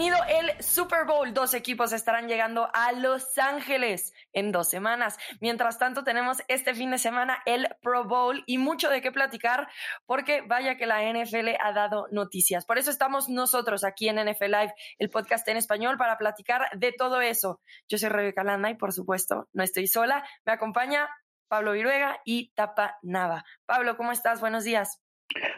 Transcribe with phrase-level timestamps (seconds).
[0.00, 1.34] definido el Super Bowl.
[1.34, 5.18] Dos equipos estarán llegando a Los Ángeles en dos semanas.
[5.42, 9.68] Mientras tanto, tenemos este fin de semana el Pro Bowl y mucho de qué platicar
[10.06, 12.64] porque vaya que la NFL ha dado noticias.
[12.64, 16.92] Por eso estamos nosotros aquí en NFL Live, el podcast en español, para platicar de
[16.92, 17.60] todo eso.
[17.86, 20.24] Yo soy Rebeca Landa y por supuesto no estoy sola.
[20.46, 21.10] Me acompaña
[21.46, 23.44] Pablo Viruega y Tapa Nava.
[23.66, 24.40] Pablo, ¿cómo estás?
[24.40, 24.98] Buenos días.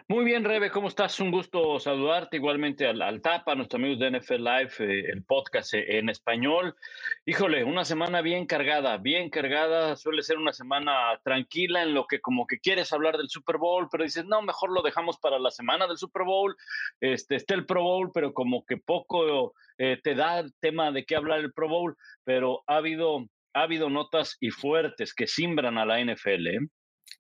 [0.09, 1.19] Muy bien, Rebe, ¿cómo estás?
[1.21, 5.73] Un gusto saludarte igualmente al, TAPA, a nuestros amigos de NFL Live, eh, el podcast
[5.73, 6.77] eh, en español.
[7.25, 9.97] Híjole, una semana bien cargada, bien cargada.
[9.97, 13.89] Suele ser una semana tranquila en lo que como que quieres hablar del Super Bowl,
[13.91, 16.55] pero dices, no, mejor lo dejamos para la semana del Super Bowl.
[17.01, 21.07] Este, está el Pro Bowl, pero como que poco eh, te da el tema de
[21.07, 25.79] qué hablar el Pro Bowl, pero ha habido, ha habido notas y fuertes que simbran
[25.79, 26.69] a la NFL.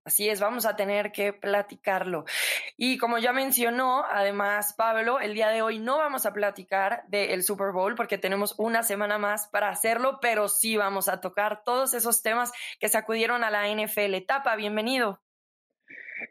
[0.04, 2.24] Así es, vamos a tener que platicarlo.
[2.76, 7.44] Y como ya mencionó, además, Pablo, el día de hoy no vamos a platicar del
[7.44, 11.94] Super Bowl porque tenemos una semana más para hacerlo, pero sí vamos a tocar todos
[11.94, 14.26] esos temas que sacudieron a la NFL.
[14.26, 15.20] Tapa, bienvenido.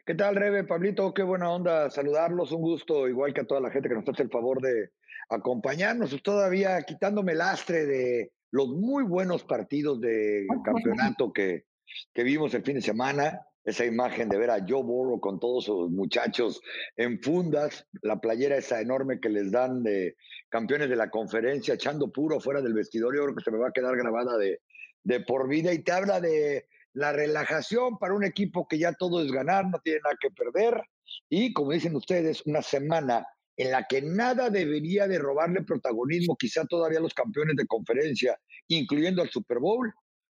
[0.04, 0.64] ¿Qué tal, Rebe?
[0.64, 2.52] Pablito, qué buena onda saludarlos.
[2.52, 4.90] Un gusto, igual que a toda la gente que nos hace el favor de
[5.30, 6.22] acompañarnos.
[6.22, 11.64] Todavía quitándome el lastre de los muy buenos partidos de campeonato que,
[12.12, 15.64] que vimos el fin de semana esa imagen de ver a Joe Burrow con todos
[15.64, 16.60] sus muchachos
[16.96, 20.16] en fundas, la playera esa enorme que les dan de
[20.48, 23.68] campeones de la conferencia, echando puro fuera del vestidor, yo creo que se me va
[23.68, 24.60] a quedar grabada de,
[25.04, 25.72] de por vida.
[25.72, 29.78] Y te habla de la relajación para un equipo que ya todo es ganar, no
[29.82, 30.82] tiene nada que perder.
[31.28, 36.64] Y como dicen ustedes, una semana en la que nada debería de robarle protagonismo, quizá
[36.64, 39.92] todavía los campeones de conferencia, incluyendo al Super Bowl,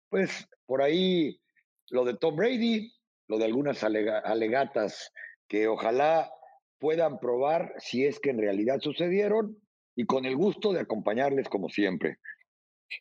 [0.09, 1.39] pues por ahí
[1.89, 2.91] lo de Tom Brady,
[3.29, 5.13] lo de algunas alegatas
[5.47, 6.29] que ojalá
[6.79, 9.57] puedan probar si es que en realidad sucedieron
[9.95, 12.17] y con el gusto de acompañarles como siempre.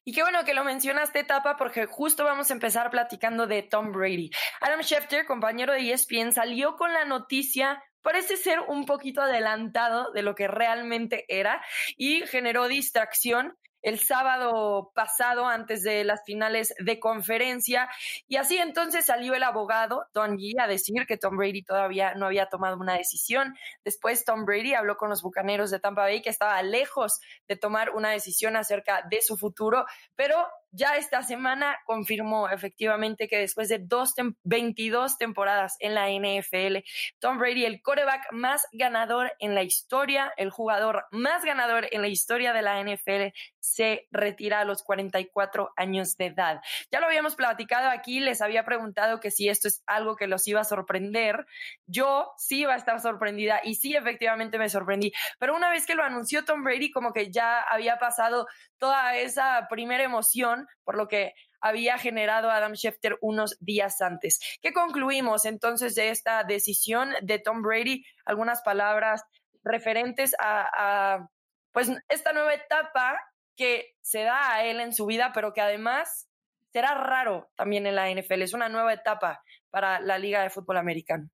[0.05, 3.91] Y qué bueno que lo mencionaste, Tapa, porque justo vamos a empezar platicando de Tom
[3.91, 4.31] Brady.
[4.61, 10.23] Adam Schefter, compañero de ESPN, salió con la noticia parece ser un poquito adelantado de
[10.23, 11.63] lo que realmente era
[11.97, 13.57] y generó distracción
[13.89, 17.89] el sábado pasado antes de las finales de conferencia
[18.27, 22.27] y así entonces salió el abogado Don Gee a decir que Tom Brady todavía no
[22.27, 23.57] había tomado una decisión.
[23.85, 27.91] Después Tom Brady habló con los Bucaneros de Tampa Bay que estaba lejos de tomar
[27.91, 33.79] una decisión acerca de su futuro, pero ya esta semana confirmó efectivamente que después de
[33.79, 34.15] dos
[34.45, 36.79] 22 temporadas en la NFL,
[37.19, 42.09] Tom Brady, el coreback más ganador en la historia, el jugador más ganador en la
[42.09, 46.61] historia de la NFL, se retira a los 44 años de edad.
[46.91, 50.47] Ya lo habíamos platicado aquí, les había preguntado que si esto es algo que los
[50.49, 51.47] iba a sorprender.
[51.87, 55.13] Yo sí iba a estar sorprendida y sí, efectivamente me sorprendí.
[55.39, 58.47] Pero una vez que lo anunció Tom Brady, como que ya había pasado
[58.79, 64.41] toda esa primera emoción, por lo que había generado Adam Schefter unos días antes.
[64.63, 68.05] ¿Qué concluimos entonces de esta decisión de Tom Brady?
[68.25, 69.23] Algunas palabras
[69.65, 71.29] referentes a,
[71.73, 73.19] pues esta nueva etapa
[73.57, 76.29] que se da a él en su vida, pero que además
[76.73, 78.43] será raro también en la NFL.
[78.43, 81.29] Es una nueva etapa para la Liga de Fútbol Americano.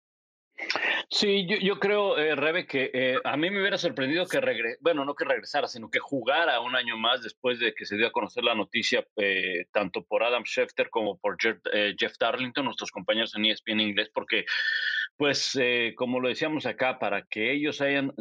[1.11, 5.05] Sí, yo, creo, eh, Rebe, que eh, a mí me hubiera sorprendido que regresara, bueno,
[5.05, 8.13] no que regresara, sino que jugara un año más después de que se dio a
[8.13, 12.91] conocer la noticia, eh, tanto por Adam Schefter como por Jeff, eh, Jeff, Darlington, nuestros
[12.91, 14.45] compañeros en ESPN inglés, porque,
[15.17, 15.59] pues,
[15.97, 18.13] como lo decíamos acá, para que ellos hayan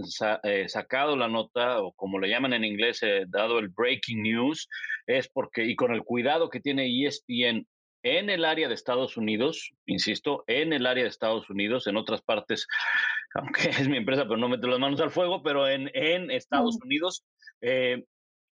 [0.68, 4.70] sacado la nota, o como le llaman en inglés, dado el breaking news,
[5.08, 7.68] es porque, y con el cuidado que tiene ESPN
[8.04, 12.22] en el área de Estados Unidos, insisto, en el área de Estados Unidos, en otras
[12.22, 12.68] partes,
[13.36, 16.78] aunque es mi empresa, pero no meto las manos al fuego, pero en, en Estados
[16.84, 17.26] Unidos,
[17.62, 18.04] eh,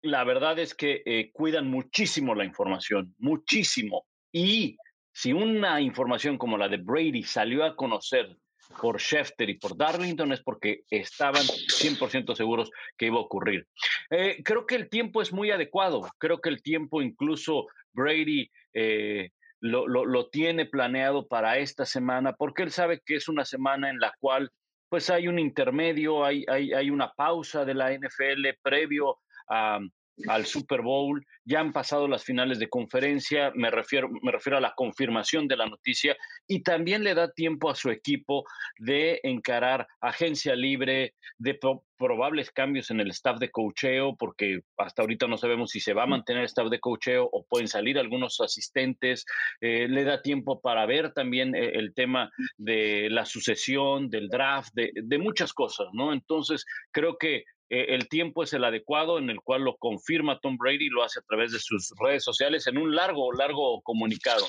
[0.03, 4.07] la verdad es que eh, cuidan muchísimo la información, muchísimo.
[4.33, 4.79] Y
[5.13, 8.35] si una información como la de Brady salió a conocer
[8.81, 13.67] por Schefter y por Darlington es porque estaban 100% seguros que iba a ocurrir.
[14.11, 16.09] Eh, creo que el tiempo es muy adecuado.
[16.19, 18.49] Creo que el tiempo incluso Brady
[19.61, 24.01] lo, lo, tiene planeado para esta semana, porque él sabe que es una semana en
[24.01, 24.51] la cual
[24.89, 29.19] pues hay un intermedio, hay, hay, hay una pausa de la NFL previo
[29.49, 29.79] a,
[30.29, 34.61] al Super Bowl, ya han pasado las finales de conferencia, me refiero, me refiero a
[34.61, 38.45] la confirmación de la noticia, y también le da tiempo a su equipo
[38.79, 41.59] de encarar agencia libre, de
[41.99, 46.05] probables cambios en el staff de cocheo, porque hasta ahorita no sabemos si se va
[46.05, 49.25] a mantener el staff de cocheo o pueden salir algunos asistentes,
[49.61, 54.73] eh, le da tiempo para ver también eh, el tema de la sucesión, del draft,
[54.75, 56.13] de, de muchas cosas, ¿no?
[56.13, 60.59] Entonces, creo que eh, el tiempo es el adecuado en el cual lo confirma Tom
[60.59, 64.45] Brady, lo hace a través de sus redes sociales en un largo, largo comunicado.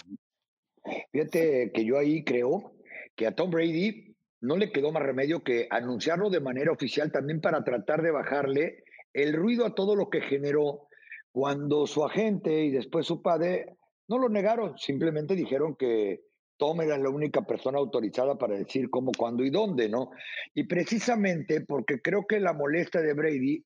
[1.12, 2.74] Fíjate que yo ahí creo
[3.16, 7.42] que a Tom Brady no le quedó más remedio que anunciarlo de manera oficial también
[7.42, 8.84] para tratar de bajarle
[9.14, 10.88] el ruido a todo lo que generó
[11.32, 13.78] cuando su agente y después su padre
[14.08, 16.22] no lo negaron, simplemente dijeron que
[16.62, 20.12] Tom era la única persona autorizada para decir cómo, cuándo y dónde, ¿no?
[20.54, 23.66] Y precisamente porque creo que la molestia de Brady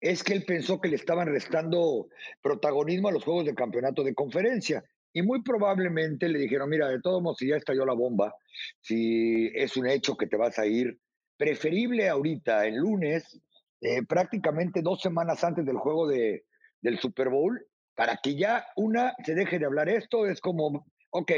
[0.00, 2.08] es que él pensó que le estaban restando
[2.42, 4.82] protagonismo a los juegos de campeonato de conferencia.
[5.12, 8.34] Y muy probablemente le dijeron, mira, de todos modos, si ya estalló la bomba,
[8.80, 10.98] si es un hecho que te vas a ir,
[11.36, 13.40] preferible ahorita, el lunes,
[13.80, 16.44] eh, prácticamente dos semanas antes del juego de,
[16.80, 17.64] del Super Bowl,
[17.94, 21.30] para que ya una se deje de hablar esto, es como, ok,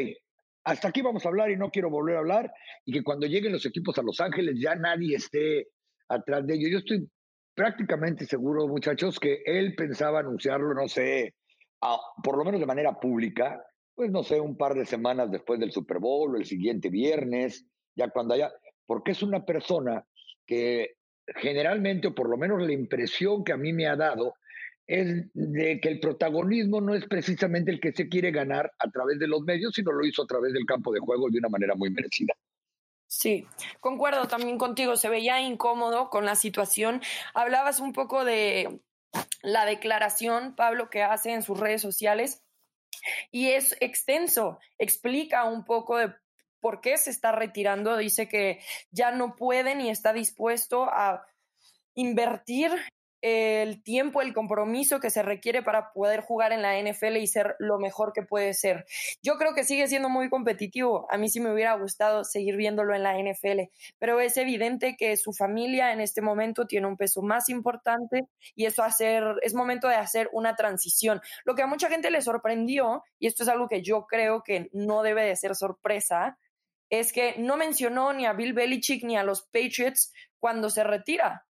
[0.64, 2.52] hasta aquí vamos a hablar y no quiero volver a hablar,
[2.84, 5.68] y que cuando lleguen los equipos a Los Ángeles ya nadie esté
[6.08, 6.70] atrás de ellos.
[6.70, 7.08] Yo estoy
[7.54, 11.34] prácticamente seguro, muchachos, que él pensaba anunciarlo, no sé,
[12.22, 13.62] por lo menos de manera pública,
[13.94, 17.66] pues no sé, un par de semanas después del Super Bowl o el siguiente viernes,
[17.94, 18.50] ya cuando haya,
[18.86, 20.04] porque es una persona
[20.46, 20.96] que
[21.26, 24.34] generalmente, o por lo menos la impresión que a mí me ha dado,
[24.86, 29.18] es de que el protagonismo no es precisamente el que se quiere ganar a través
[29.18, 31.74] de los medios, sino lo hizo a través del campo de juego de una manera
[31.74, 32.34] muy merecida.
[33.06, 33.46] Sí,
[33.80, 37.00] concuerdo también contigo, se veía incómodo con la situación.
[37.32, 38.80] Hablabas un poco de
[39.42, 42.42] la declaración, Pablo, que hace en sus redes sociales
[43.30, 46.12] y es extenso, explica un poco de
[46.60, 48.60] por qué se está retirando, dice que
[48.90, 51.26] ya no puede ni está dispuesto a
[51.94, 52.70] invertir
[53.26, 57.56] el tiempo, el compromiso que se requiere para poder jugar en la NFL y ser
[57.58, 58.84] lo mejor que puede ser.
[59.22, 61.06] Yo creo que sigue siendo muy competitivo.
[61.10, 65.16] A mí sí me hubiera gustado seguir viéndolo en la NFL, pero es evidente que
[65.16, 69.88] su familia en este momento tiene un peso más importante y eso hacer, es momento
[69.88, 71.22] de hacer una transición.
[71.46, 74.68] Lo que a mucha gente le sorprendió, y esto es algo que yo creo que
[74.74, 76.36] no debe de ser sorpresa,
[76.90, 81.46] es que no mencionó ni a Bill Belichick ni a los Patriots cuando se retira.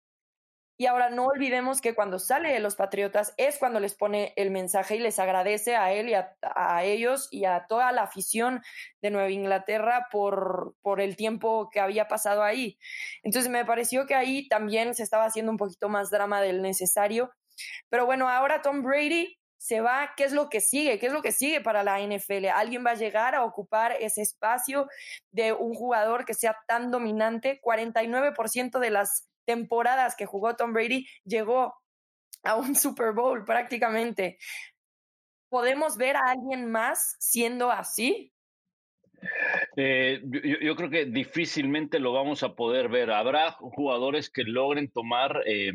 [0.77, 4.51] Y ahora no olvidemos que cuando sale de los Patriotas es cuando les pone el
[4.51, 8.63] mensaje y les agradece a él y a, ellos y a toda la afición
[9.01, 12.79] de Nueva Inglaterra por, por el tiempo que había pasado ahí.
[13.23, 17.31] Entonces me pareció que ahí también se estaba haciendo un poquito más drama del necesario.
[17.89, 20.99] Pero bueno, ahora Tom Brady se va, ¿qué es lo que sigue?
[20.99, 22.49] ¿Qué es lo que sigue para la NFL?
[22.55, 24.89] ¿Alguien va a llegar a ocupar ese espacio
[25.31, 27.63] de un jugador que sea tan dominante?
[27.63, 31.75] 49% de las temporadas que jugó Tom Brady, llegó
[32.43, 34.39] a un Super Bowl prácticamente.
[35.49, 38.33] ¿Podemos ver a alguien más siendo así?
[39.77, 40.21] Eh,
[40.63, 43.11] yo, creo que difícilmente lo vamos a poder ver.
[43.11, 45.73] Habrá jugadores que logren tomar eh,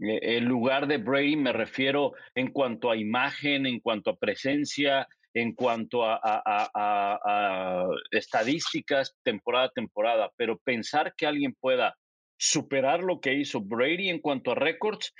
[0.00, 5.06] eh, el lugar de Brady, me refiero en cuanto a imagen, en cuanto a presencia,
[5.34, 11.94] en cuanto a, a estadísticas temporada a temporada, pero pensar que alguien pueda
[12.38, 15.12] superar lo que hizo Brady en cuanto a récords,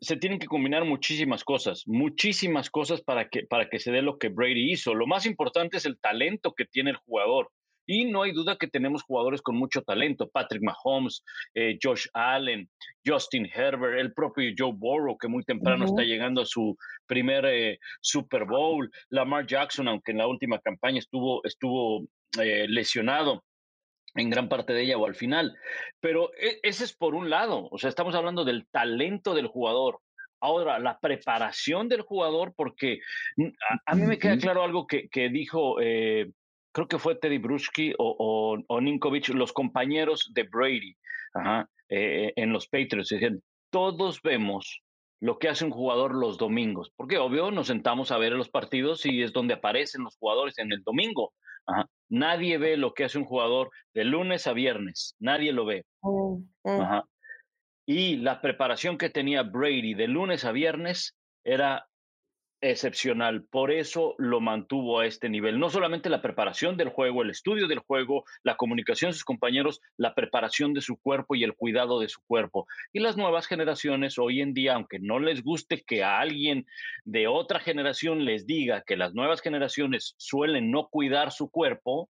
[0.00, 4.18] se tienen que combinar muchísimas cosas, muchísimas cosas para que, para que se dé lo
[4.18, 4.94] que Brady hizo.
[4.94, 7.50] Lo más importante es el talento que tiene el jugador.
[7.86, 11.22] Y no hay duda que tenemos jugadores con mucho talento, Patrick Mahomes,
[11.54, 12.66] eh, Josh Allen,
[13.06, 17.78] Justin Herbert, el propio Joe Burrow, que muy temprano está llegando a su primer eh,
[18.00, 22.06] Super Bowl, Lamar Jackson, aunque en la última campaña estuvo, estuvo
[22.40, 23.44] eh, lesionado
[24.14, 25.56] en gran parte de ella o al final.
[26.00, 30.00] Pero e, ese es por un lado, o sea, estamos hablando del talento del jugador.
[30.40, 33.00] Ahora, la preparación del jugador, porque
[33.36, 33.48] mm,
[33.86, 36.30] a, mí me queda claro algo que, que dijo, eh,
[36.72, 40.96] creo que fue Teddy Bruschi o, o, Ninkovich, los compañeros de Brady
[41.88, 43.08] eh, en los Patriots.
[43.08, 44.82] Decían, todos vemos
[45.20, 49.06] lo que hace un jugador los domingos, porque obvio nos sentamos a ver los partidos
[49.06, 51.32] y es donde aparecen los jugadores en el domingo.
[52.08, 55.84] Nadie ve lo que hace un jugador de lunes a viernes, nadie lo ve.
[56.00, 57.02] Oh, oh.
[57.86, 61.86] Y la preparación que tenía Brady de lunes a viernes era
[62.70, 63.44] excepcional.
[63.44, 65.58] Por eso lo mantuvo a este nivel.
[65.58, 69.80] No solamente la preparación del juego, el estudio del juego, la comunicación de sus compañeros,
[69.96, 72.66] la preparación de su cuerpo y el cuidado de su cuerpo.
[72.92, 76.66] Y las nuevas generaciones hoy en día, aunque no les guste que a alguien
[77.04, 82.08] de otra generación les diga que las nuevas generaciones suelen no cuidar su cuerpo,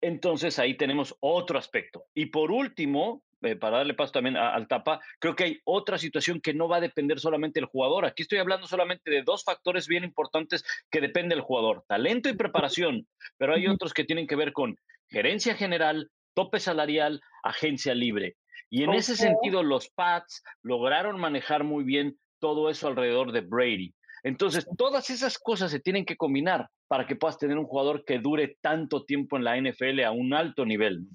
[0.00, 2.04] entonces ahí tenemos otro aspecto.
[2.14, 6.40] Y por último, eh, para darle paso también al tapa, creo que hay otra situación
[6.40, 8.04] que no va a depender solamente del jugador.
[8.04, 12.36] Aquí estoy hablando solamente de dos factores bien importantes que depende del jugador, talento y
[12.36, 14.76] preparación, pero hay otros que tienen que ver con
[15.08, 18.36] gerencia general, tope salarial, agencia libre.
[18.70, 23.94] Y en ese sentido, los Pats lograron manejar muy bien todo eso alrededor de Brady.
[24.22, 28.18] Entonces, todas esas cosas se tienen que combinar para que puedas tener un jugador que
[28.18, 31.06] dure tanto tiempo en la NFL a un alto nivel.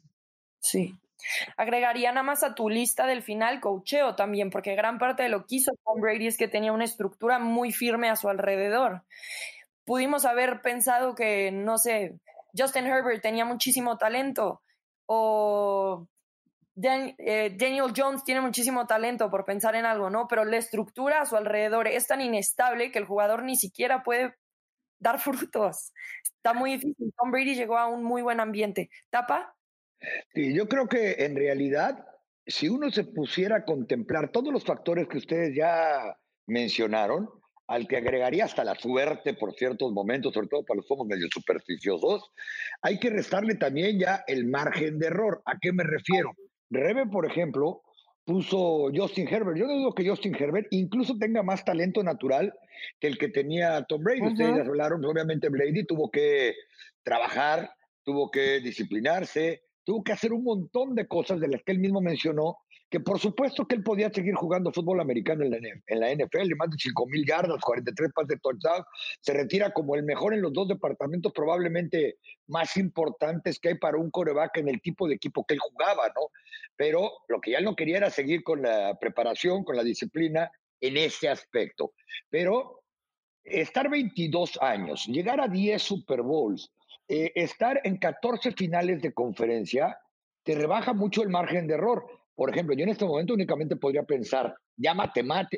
[0.59, 0.95] Sí.
[1.57, 5.45] Agregaría nada más a tu lista del final cocheo también, porque gran parte de lo
[5.45, 9.03] que hizo Tom Brady es que tenía una estructura muy firme a su alrededor.
[9.85, 12.19] Pudimos haber pensado que, no sé,
[12.57, 14.61] Justin Herbert tenía muchísimo talento
[15.05, 16.07] o
[16.75, 20.27] eh, Daniel Jones tiene muchísimo talento por pensar en algo, ¿no?
[20.27, 24.35] Pero la estructura a su alrededor es tan inestable que el jugador ni siquiera puede
[24.99, 25.19] dar
[25.51, 25.93] frutos.
[26.23, 27.13] Está muy difícil.
[27.17, 28.89] Tom Brady llegó a un muy buen ambiente.
[29.09, 29.55] ¿Tapa?
[30.33, 32.05] Sí, yo creo que en realidad,
[32.45, 36.17] si uno se pusiera a contemplar todos los factores que ustedes ya
[36.47, 37.29] mencionaron,
[37.67, 41.27] al que agregaría hasta la suerte por ciertos momentos, sobre todo para los somos medio
[41.31, 42.31] supersticiosos,
[42.81, 45.41] hay que restarle también ya el margen de error.
[45.45, 46.31] ¿A qué me refiero?
[46.69, 47.81] Rebe, por ejemplo,
[48.25, 49.57] puso Justin Herbert.
[49.57, 52.53] Yo no dudo que Justin Herbert incluso tenga más talento natural
[52.99, 54.21] que el que tenía Tom Brady.
[54.21, 56.55] Ustedes hablaron, obviamente Brady tuvo que
[57.03, 57.71] trabajar,
[58.03, 62.01] tuvo que disciplinarse, tuvo que hacer un montón de cosas de las que él mismo
[62.01, 62.57] mencionó
[62.93, 66.55] que por supuesto que él podía seguir jugando fútbol americano en la, en la NFL,
[66.55, 68.85] más de 5 mil yardas, 43 pases de touchdown,
[69.19, 73.97] se retira como el mejor en los dos departamentos probablemente más importantes que hay para
[73.97, 76.27] un coreback en el tipo de equipo que él jugaba, ¿no?
[76.75, 80.95] Pero lo que ya no quería era seguir con la preparación, con la disciplina en
[80.95, 81.93] ese aspecto.
[82.29, 82.83] Pero
[83.43, 86.71] estar 22 años, llegar a 10 Super Bowls,
[87.15, 89.99] eh, estar en 14 finales de conferencia,
[90.43, 92.03] te rebaja mucho el margen de error.
[92.33, 94.95] Por ejemplo, yo en este momento únicamente podría pensar, ya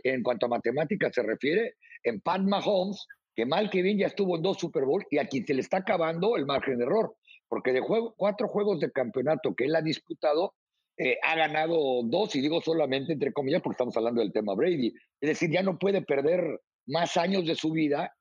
[0.04, 4.36] en cuanto a matemáticas se refiere, en Pat Mahomes, que mal que bien ya estuvo
[4.36, 7.16] en dos Super Bowl y a quien se le está acabando el margen de error,
[7.48, 10.56] porque de juego, cuatro juegos de campeonato que él ha disputado,
[10.98, 14.94] eh, ha ganado dos, y digo solamente entre comillas porque estamos hablando del tema Brady.
[15.22, 18.14] Es decir, ya no puede perder más años de su vida.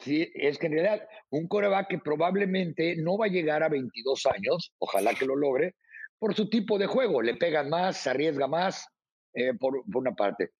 [0.00, 0.30] ¿Sí?
[0.34, 4.72] Es que en realidad un coreback que probablemente no va a llegar a 22 años,
[4.78, 5.74] ojalá que lo logre,
[6.18, 7.22] por su tipo de juego.
[7.22, 8.86] Le pegan más, se arriesga más,
[9.34, 10.50] eh, por, una parte.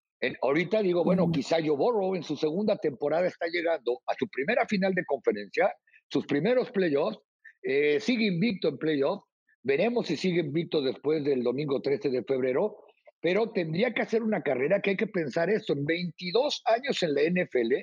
[0.42, 4.66] ahorita digo, bueno, quizá Joe Burrow en su segunda temporada está llegando a su primera
[4.66, 5.72] final de conferencia,
[6.10, 7.18] sus primeros playoffs,
[7.62, 9.24] eh, sigue invicto en playoffs.
[9.62, 12.76] Veremos si sigue invicto después del domingo 13 de febrero,
[13.20, 15.72] pero tendría que hacer una carrera que hay que pensar esto.
[15.72, 17.74] En 22 años en la NFL,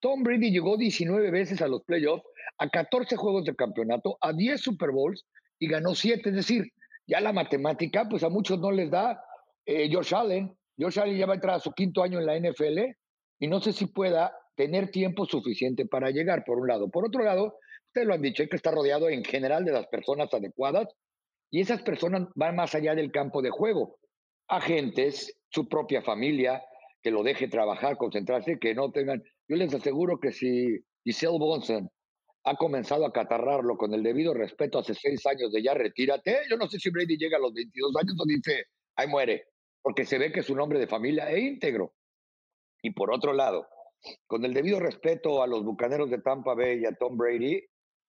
[0.00, 2.24] Tom Brady llegó 19 veces a los playoffs,
[2.58, 5.26] a 14 juegos de campeonato, a 10 Super Bowls
[5.58, 6.30] y ganó 7.
[6.30, 6.72] Es decir,
[7.06, 9.22] ya la matemática, pues a muchos no les da.
[9.66, 12.38] Eh, Josh Allen, Josh Allen ya va a entrar a su quinto año en la
[12.38, 12.78] NFL
[13.38, 16.90] y no sé si pueda tener tiempo suficiente para llegar, por un lado.
[16.90, 19.86] Por otro lado, ustedes lo han dicho, hay que estar rodeado en general de las
[19.86, 20.88] personas adecuadas
[21.50, 23.98] y esas personas van más allá del campo de juego.
[24.48, 26.62] Agentes, su propia familia,
[27.02, 29.22] que lo deje trabajar, concentrarse, que no tengan.
[29.50, 31.90] Yo les aseguro que si Giselle Bonson
[32.44, 36.42] ha comenzado a catarrarlo con el debido respeto hace seis años de ya retírate.
[36.48, 39.48] Yo no sé si Brady llega a los 22 años o dice, ahí muere,
[39.82, 41.94] porque se ve que es un hombre de familia e íntegro.
[42.80, 43.66] Y por otro lado,
[44.28, 47.60] con el debido respeto a los bucaneros de Tampa Bay y a Tom Brady,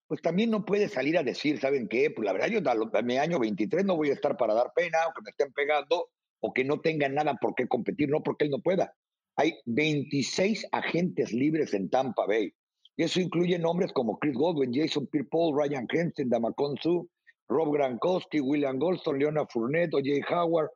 [0.07, 2.12] pues también no puede salir a decir, ¿saben qué?
[2.12, 2.60] Pues la verdad, yo
[2.93, 5.51] a mi año 23 no voy a estar para dar pena, o que me estén
[5.53, 8.93] pegando, o que no tenga nada por qué competir, no porque él no pueda.
[9.41, 12.53] Hay 26 agentes libres en Tampa Bay.
[12.95, 17.10] Y eso incluye nombres como Chris Godwin, Jason Pierre-Paul, Ryan Henson, Damakon Su,
[17.50, 20.69] Rob Gronkowski, William Goldstone, Leona Fournette, Jay Howard,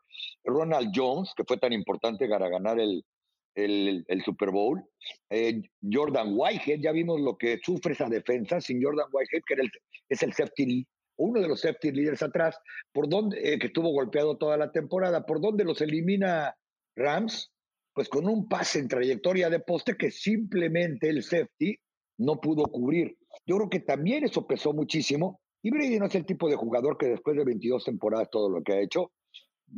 [0.46, 3.06] Ronald Jones, que fue tan importante para ganar el,
[3.54, 4.84] el, Super Bowl,
[5.30, 9.70] eh, Jordan Whitehead, ya vimos lo que sufre esa defensa sin Jordan Whitehead, que
[10.10, 12.58] es el safety, uno de los safety leaders atrás,
[12.92, 16.56] por donde, eh, que estuvo golpeado toda la temporada, por donde los elimina
[16.96, 17.52] Rams,
[17.96, 21.80] pues con un pase en trayectoria de poste que simplemente el safety
[22.18, 23.18] no pudo cubrir.
[23.46, 25.40] Yo creo que también eso pesó muchísimo.
[25.64, 28.62] Y Brady no es el tipo de jugador que después de 22 temporadas, todo lo
[28.62, 29.14] que ha hecho,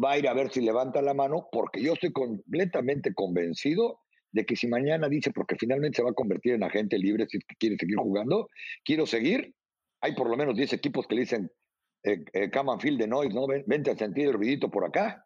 [0.04, 4.00] va a ir a ver si levanta la mano, porque yo estoy completamente convencido
[4.32, 7.40] de que si mañana dice, porque finalmente se va a convertir en agente libre si
[7.60, 8.50] quiere seguir jugando,
[8.84, 9.54] quiero seguir,
[10.02, 11.52] hay por lo menos 10 equipos que le dicen,
[12.04, 13.48] eh, eh, de Noise, ¿no?
[13.66, 15.24] Vente a sentir el ruidito por acá.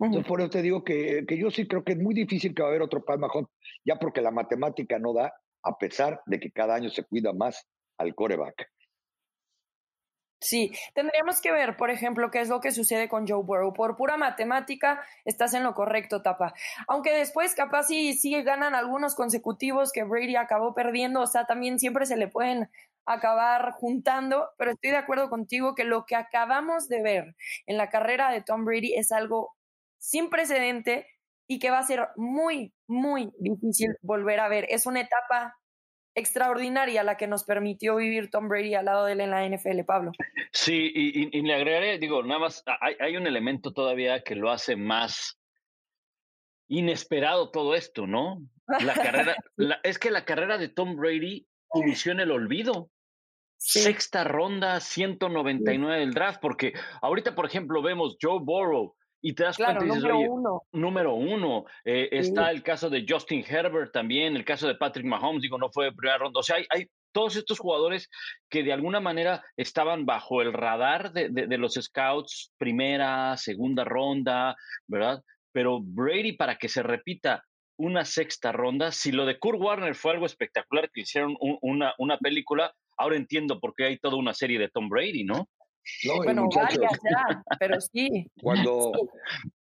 [0.00, 2.62] Entonces, por eso te digo que, que, yo sí creo que es muy difícil que
[2.62, 3.28] va a haber otro Palma
[3.84, 5.32] ya porque la matemática no da,
[5.62, 7.66] a pesar de que cada año se cuida más
[7.98, 8.68] al coreback.
[10.44, 13.72] Sí, tendríamos que ver, por ejemplo, qué es lo que sucede con Joe Burrow.
[13.72, 16.52] Por pura matemática, estás en lo correcto, Tapa.
[16.86, 21.78] Aunque después, capaz, sí, sí ganan algunos consecutivos que Brady acabó perdiendo, o sea, también
[21.78, 22.68] siempre se le pueden
[23.06, 27.88] acabar juntando, pero estoy de acuerdo contigo que lo que acabamos de ver en la
[27.88, 29.54] carrera de Tom Brady es algo
[30.04, 31.06] sin precedente
[31.48, 34.66] y que va a ser muy, muy difícil volver a ver.
[34.68, 35.56] Es una etapa
[36.14, 39.80] extraordinaria la que nos permitió vivir Tom Brady al lado de él en la NFL,
[39.86, 40.12] Pablo.
[40.52, 44.76] Sí, y, le agregaré, digo, nada más, hay, hay, un elemento todavía que lo hace
[44.76, 45.40] más
[46.68, 48.42] inesperado todo esto, ¿no?
[48.66, 49.36] La carrera,
[49.82, 52.90] es que la carrera de Tom Brady inició en el olvido.
[53.56, 58.94] Sexta ronda, 199 del draft, porque ahorita, por ejemplo, vemos Joe Burrow,
[59.24, 60.62] y te das cuenta y dices, número uno.
[60.72, 61.64] número uno.
[61.82, 65.70] Eh, está el caso de Justin Herbert también, el caso de Patrick Mahomes, digo, no
[65.70, 66.40] fue de primera ronda.
[66.40, 68.10] O sea, hay, hay todos estos jugadores
[68.50, 74.56] que de alguna manera estaban bajo el radar de, de, los scouts, primera, segunda ronda,
[74.86, 75.22] ¿verdad?
[75.52, 77.42] Pero Brady, para que se repita
[77.78, 82.18] una sexta ronda, si lo de Kurt Warner fue algo espectacular, que hicieron una, una
[82.18, 85.48] película, ahora entiendo por qué hay toda una serie de Tom Brady, ¿no?
[86.06, 88.30] Bueno, varias ya, pero sí.
[88.42, 88.92] Cuando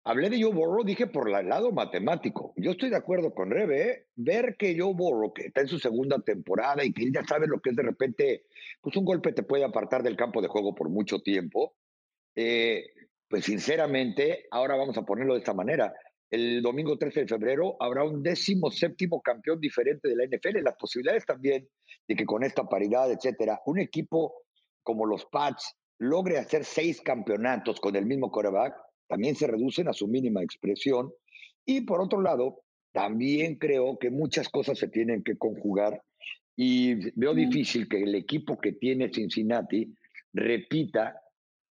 [0.04, 2.54] hablé de Joe Burrow, dije por el lado matemático.
[2.58, 4.08] Yo estoy de acuerdo con Rebe, ¿eh?
[4.16, 7.60] ver que Joe Burrow, que está en su segunda temporada y que ya sabe lo
[7.60, 8.46] que es de repente,
[8.82, 11.76] pues un golpe te puede apartar del campo de juego por mucho tiempo.
[12.36, 12.86] Eh,
[13.28, 15.94] pues sinceramente, ahora vamos a ponerlo de esta manera.
[16.32, 20.64] El domingo 13 de febrero habrá un décimo séptimo campeón diferente de la NFL.
[20.64, 21.68] Las posibilidades también
[22.08, 24.34] de que con esta paridad, etcétera, un equipo
[24.84, 28.76] como los Pats logre hacer seis campeonatos con el mismo coreback,
[29.08, 31.12] también se reducen a su mínima expresión.
[31.66, 36.02] Y por otro lado, también creo que muchas cosas se tienen que conjugar
[36.56, 39.94] y veo difícil que el equipo que tiene Cincinnati
[40.34, 41.22] repita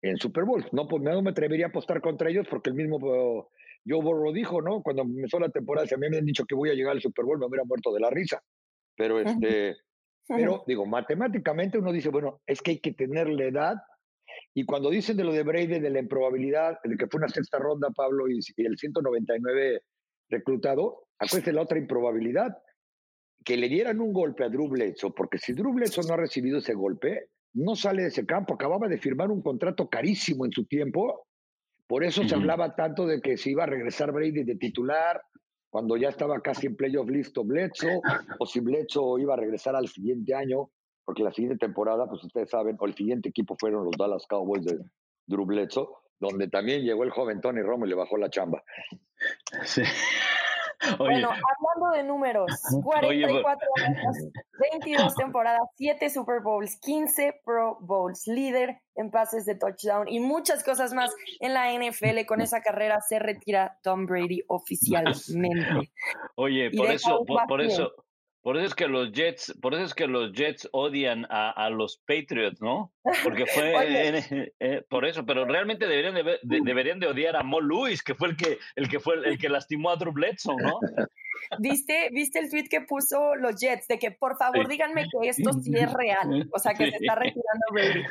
[0.02, 0.66] en Super Bowl.
[0.72, 2.98] No, pues no me atrevería a apostar contra ellos porque el mismo
[3.86, 4.82] Joe Burrow dijo, ¿no?
[4.82, 7.02] Cuando empezó la temporada, si a mí me han dicho que voy a llegar al
[7.02, 8.42] Super Bowl, me hubiera muerto de la risa.
[8.96, 9.76] Pero este,
[10.28, 13.76] pero digo, matemáticamente uno dice, bueno, es que hay que tener la edad
[14.54, 17.58] y cuando dicen de lo de Brady, de la improbabilidad, de que fue una sexta
[17.58, 19.82] ronda, Pablo, y, el 199
[20.28, 22.56] reclutado, acuérdate la otra improbabilidad,
[23.44, 26.58] que le dieran un golpe a Drew Bledsoe, porque si Drew Bledsoe no ha recibido
[26.58, 28.54] ese golpe, no sale de ese campo.
[28.54, 31.26] Acababa de firmar un contrato carísimo en su tiempo.
[31.86, 35.20] Por eso se hablaba tanto de que se iba a regresar Brady de titular,
[35.68, 38.00] cuando ya estaba casi en playoff listo Bledsoe,
[38.38, 40.70] o si Bledsoe iba a regresar al siguiente año
[41.04, 44.64] porque la siguiente temporada, pues ustedes saben, o el siguiente equipo fueron los Dallas Cowboys
[44.64, 44.78] de
[45.26, 45.88] Drew Bledsoe,
[46.18, 48.62] donde también llegó el joven Tony Romo y le bajó la chamba.
[49.64, 49.82] Sí.
[50.98, 52.46] Bueno, hablando de números,
[52.84, 54.16] 44 años,
[54.72, 60.62] 22 temporadas, 7 Super Bowls, 15 Pro Bowls, líder en pases de touchdown y muchas
[60.62, 62.26] cosas más en la NFL.
[62.26, 65.90] Con esa carrera se retira Tom Brady oficialmente.
[66.36, 67.92] Oye, por eso, por, eso,
[68.44, 71.70] por eso es que los Jets, por eso es que los Jets odian a, a
[71.70, 72.93] los Patriots, ¿no?
[73.22, 74.24] Porque fue
[74.60, 78.28] eh, por eso, pero realmente deberían de, deberían de odiar a Mo Lewis, que fue
[78.28, 80.80] el que el que fue el, que lastimó a Drew Bledsoe, ¿no?
[81.58, 85.52] ¿Viste, ¿Viste el tweet que puso los Jets de que por favor díganme que esto
[85.52, 86.48] sí es real?
[86.54, 88.02] O sea, que se está retirando Brady.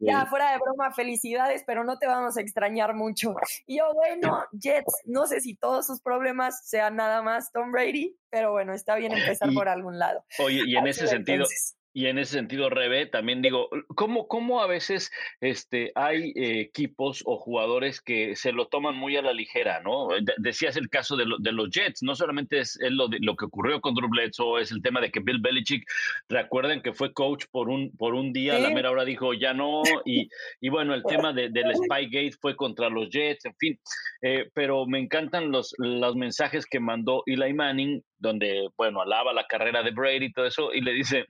[0.00, 3.34] Ya, fuera de broma, felicidades, pero no te vamos a extrañar mucho.
[3.66, 8.16] Y yo, bueno, Jets, no sé si todos sus problemas sean nada más Tom Brady,
[8.30, 10.24] pero bueno, está bien empezar por algún lado.
[10.38, 11.46] Oye, y en ese sentido,
[11.94, 17.22] y en ese sentido, Rebe, también digo, ¿cómo, cómo a veces este, hay eh, equipos
[17.26, 20.08] o jugadores que se lo toman muy a la ligera, ¿no?
[20.38, 23.80] decías el caso de, de, los Jets, no solamente es, lo, de, lo que ocurrió
[23.80, 25.84] con Drew Bledsoe, es el tema de que Bill Belichick,
[26.28, 29.52] recuerden que fue coach por un, por un día, a la mera hora dijo ya
[29.52, 30.28] no, y,
[30.60, 33.80] y bueno, el tema de, del Spygate fue contra los Jets, en fin,
[34.22, 39.46] eh, pero me encantan los, los mensajes que mandó Eli Manning, donde, bueno, alaba la
[39.46, 41.26] carrera de Brady y todo eso, y le dice,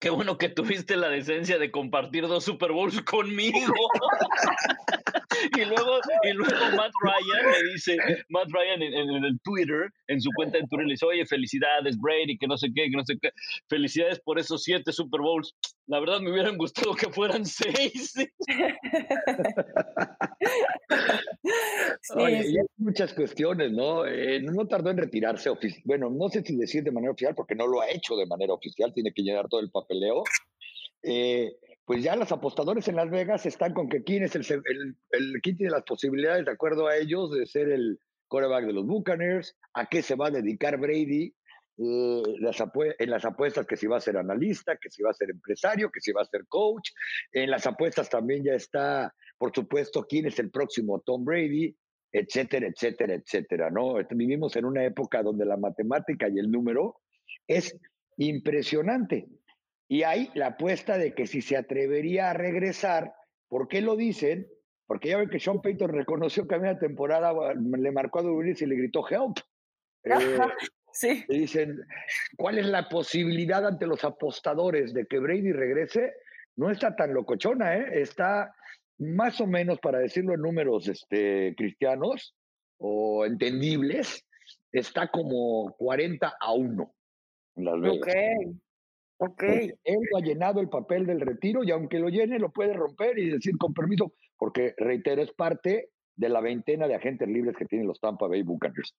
[0.00, 3.58] Qué bueno que tuviste la decencia de compartir dos Super Bowls conmigo.
[5.58, 7.96] y luego, y luego Matt Ryan le dice,
[8.28, 12.38] Matt Ryan en, el Twitter, en su cuenta en Twitter, le dice, oye, felicidades, Brady,
[12.38, 13.32] que no sé qué, que no sé qué.
[13.68, 15.54] Felicidades por esos siete Super Bowls.
[15.86, 18.14] La verdad me hubieran gustado que fueran seis.
[22.14, 24.06] Oye, y hay muchas cuestiones, ¿no?
[24.06, 25.50] Eh, no tardó en retirarse
[25.84, 28.52] Bueno, no sé si decir de manera oficial, porque no lo ha hecho de manera
[28.52, 30.24] oficial, tiene que llenar todo el papeleo.
[31.02, 31.56] Eh,
[31.88, 34.44] pues ya los apostadores en Las Vegas están con que quién es el,
[35.10, 38.84] el, quién tiene las posibilidades, de acuerdo a ellos, de ser el coreback de los
[38.84, 41.34] Buccaneers, a qué se va a dedicar Brady,
[41.78, 42.22] eh,
[42.98, 45.90] en las apuestas que si va a ser analista, que si va a ser empresario,
[45.90, 46.90] que si va a ser coach.
[47.32, 51.74] En las apuestas también ya está, por supuesto, quién es el próximo Tom Brady,
[52.12, 53.94] etcétera, etcétera, etcétera, ¿no?
[54.10, 57.00] Vivimos en una época donde la matemática y el número
[57.46, 57.74] es
[58.18, 59.26] impresionante.
[59.88, 63.14] Y hay la apuesta de que si se atrevería a regresar,
[63.48, 64.46] ¿por qué lo dicen?
[64.88, 68.42] porque ya ven que Sean Payton reconoció que a media temporada le marcó a Drew
[68.42, 69.38] y le gritó help.
[70.04, 70.38] Eh,
[70.92, 71.24] sí.
[71.28, 71.80] Y dicen,
[72.36, 76.14] ¿cuál es la posibilidad ante los apostadores de que Brady regrese?
[76.56, 78.00] No está tan locochona, ¿eh?
[78.00, 78.54] Está
[78.98, 82.34] más o menos, para decirlo en números este, cristianos
[82.78, 84.24] o entendibles,
[84.72, 86.94] está como 40 a 1
[87.56, 87.98] en Las Vegas.
[87.98, 88.56] Ok.
[89.20, 89.42] Ok.
[89.42, 93.30] él ha llenado el papel del retiro y aunque lo llene, lo puede romper y
[93.30, 97.86] decir con permiso, porque reitero, es parte de la veintena de agentes libres que tienen
[97.86, 98.94] los Tampa Bay Buccaneers.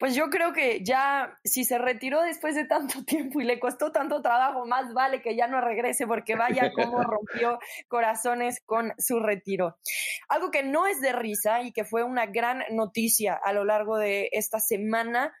[0.00, 3.92] Pues yo creo que ya, si se retiró después de tanto tiempo y le costó
[3.92, 9.20] tanto trabajo, más vale que ya no regrese, porque vaya cómo rompió corazones con su
[9.20, 9.76] retiro.
[10.30, 13.98] Algo que no es de risa y que fue una gran noticia a lo largo
[13.98, 15.34] de esta semana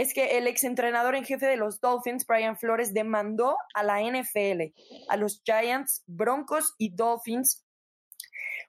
[0.00, 4.72] es que el exentrenador en jefe de los Dolphins, Brian Flores, demandó a la NFL,
[5.10, 7.66] a los Giants, Broncos y Dolphins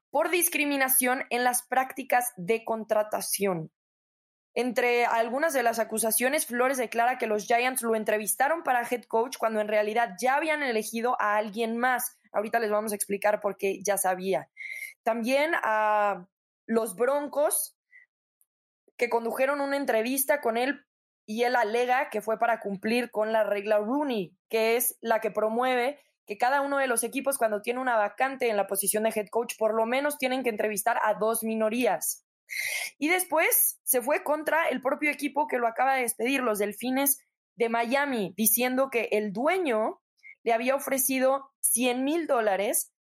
[0.10, 3.72] por discriminación en las prácticas de contratación.
[4.54, 9.38] Entre algunas de las acusaciones, Flores declara que los Giants lo entrevistaron para head coach
[9.38, 12.18] cuando en realidad ya habían elegido a alguien más.
[12.34, 14.50] Ahorita les vamos a explicar por qué ya sabía.
[15.04, 16.28] También a
[16.66, 17.78] los Broncos
[18.98, 20.86] que condujeron una entrevista con él
[21.26, 25.32] y él alega que fue para cumplir con la regla Rooney, que es la que
[25.32, 29.12] promueve que cada uno de los equipos cuando tiene una vacante en la posición de
[29.16, 32.26] head coach por lo menos tienen que entrevistar a dos minorías.
[32.98, 37.20] Y después se fue contra el propio equipo que lo acaba de despedir, los Delfines
[37.56, 40.02] de Miami, diciendo que el dueño
[40.44, 42.92] le había ofrecido 100 mil dólares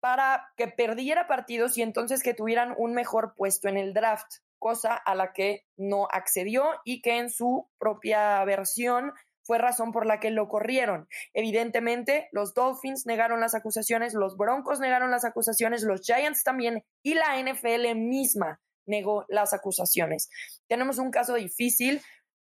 [0.00, 4.26] para que perdiera partidos y entonces que tuvieran un mejor puesto en el draft,
[4.66, 9.12] cosa a la que no accedió y que en su propia versión
[9.44, 11.06] fue razón por la que lo corrieron.
[11.34, 17.14] Evidentemente, los Dolphins negaron las acusaciones, los Broncos negaron las acusaciones, los Giants también y
[17.14, 20.30] la NFL misma negó las acusaciones.
[20.66, 22.02] Tenemos un caso difícil,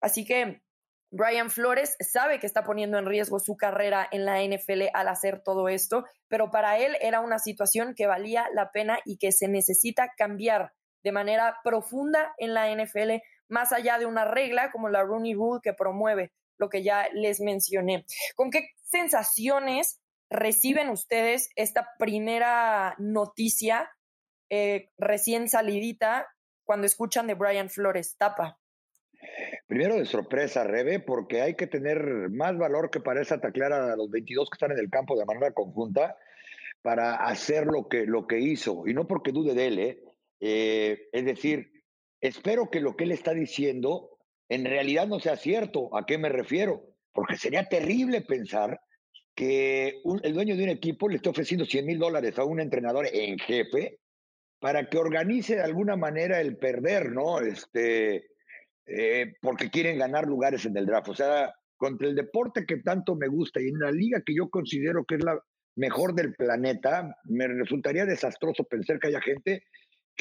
[0.02, 0.62] así que
[1.12, 5.41] Brian Flores sabe que está poniendo en riesgo su carrera en la NFL al hacer
[5.43, 9.47] todo esto, pero para él era una situación que valía la pena y que se
[9.47, 15.04] necesita cambiar de manera profunda en la NFL, más allá de una regla como la
[15.04, 18.06] Rooney Rule que promueve lo que ya les mencioné.
[18.36, 23.90] ¿Con qué sensaciones reciben ustedes esta primera noticia
[24.50, 26.28] eh, recién salidita
[26.64, 28.16] cuando escuchan de Brian Flores?
[28.18, 28.58] Tapa.
[29.68, 33.96] Primero de sorpresa, Rebe, porque hay que tener más valor que para esa taclear a
[33.96, 36.18] los 22 que están en el campo de manera conjunta
[36.82, 38.84] para hacer lo que, lo que hizo.
[38.88, 40.00] Y no porque dude de él, ¿eh?
[40.41, 41.71] Eh, es decir,
[42.19, 44.10] espero que lo que él está diciendo
[44.49, 45.95] en realidad no sea cierto.
[45.95, 46.84] ¿A qué me refiero?
[47.13, 48.82] Porque sería terrible pensar
[49.34, 53.08] que el dueño de un equipo le esté ofreciendo 100 mil dólares a un entrenador
[53.13, 53.99] en jefe
[54.60, 57.39] para que organice de alguna manera el perder, ¿no?
[57.39, 58.25] Este,
[58.86, 61.10] eh, porque quieren ganar lugares en el draft.
[61.10, 64.49] O sea, contra el deporte que tanto me gusta y en la liga que yo
[64.49, 65.39] considero que es la
[65.77, 69.63] mejor del planeta, me resultaría desastroso pensar que haya gente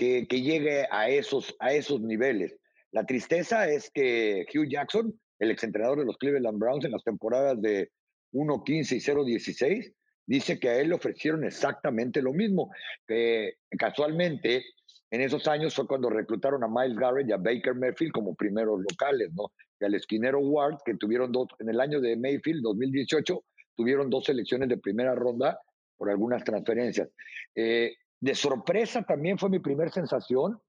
[0.01, 2.57] que, llegue a esos, a esos niveles.
[2.91, 7.61] La tristeza es que Hugh Jackson, el exentrenador de los Cleveland Browns en las temporadas
[7.61, 7.91] de
[8.33, 9.95] 1-15 y 0-16,
[10.27, 12.71] dice que a él le ofrecieron exactamente lo mismo.
[13.07, 14.65] Que casualmente,
[15.11, 18.81] en esos años fue cuando reclutaron a Miles Garrett y a Baker Mayfield como primeros
[18.81, 19.53] locales, ¿no?
[19.79, 23.45] Y al esquinero Ward, que tuvieron dos, en el año de Mayfield, 2018,
[23.77, 25.61] tuvieron dos selecciones de primera ronda
[25.99, 27.11] por algunas transferencias.
[27.55, 30.61] Eh, de sorpresa también fue mi primera sensación,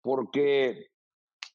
[0.00, 0.88] porque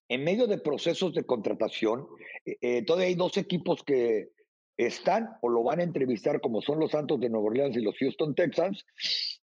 [0.10, 2.07] en medio de procesos de contratación,
[2.45, 4.29] eh, eh, todavía hay dos equipos que
[4.77, 7.97] están o lo van a entrevistar como son los Santos de Nueva Orleans y los
[7.97, 8.86] Houston Texans,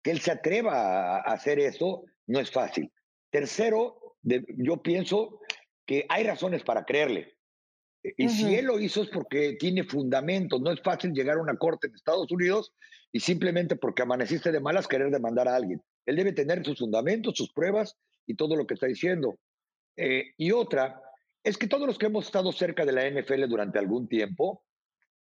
[0.02, 2.92] que él se atreva a hacer eso no es fácil.
[3.30, 5.40] Tercero, yo pienso
[5.86, 7.34] que hay razones para creerle.
[8.16, 10.60] Y si él lo hizo es porque tiene fundamentos.
[10.60, 12.72] No es fácil llegar a una corte en Estados Unidos
[13.12, 15.80] y simplemente porque amaneciste de malas querer demandar a alguien.
[16.06, 19.38] Él debe tener sus fundamentos, sus pruebas y todo lo que está diciendo.
[19.96, 21.00] Eh, y otra,
[21.44, 24.64] es que todos los que hemos estado cerca de la NFL durante algún tiempo,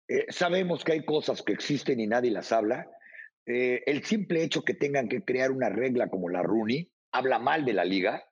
[0.08, 2.90] eh, sabemos que hay cosas que existen y nadie las habla.
[3.46, 7.66] Eh, el simple hecho que tengan que crear una regla como la Rooney habla mal
[7.66, 8.24] de la liga.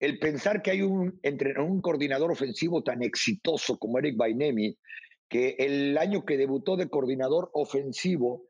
[0.00, 4.78] El pensar que hay un, entre, un coordinador ofensivo tan exitoso como Eric Bainemi,
[5.28, 8.47] que el año que debutó de coordinador ofensivo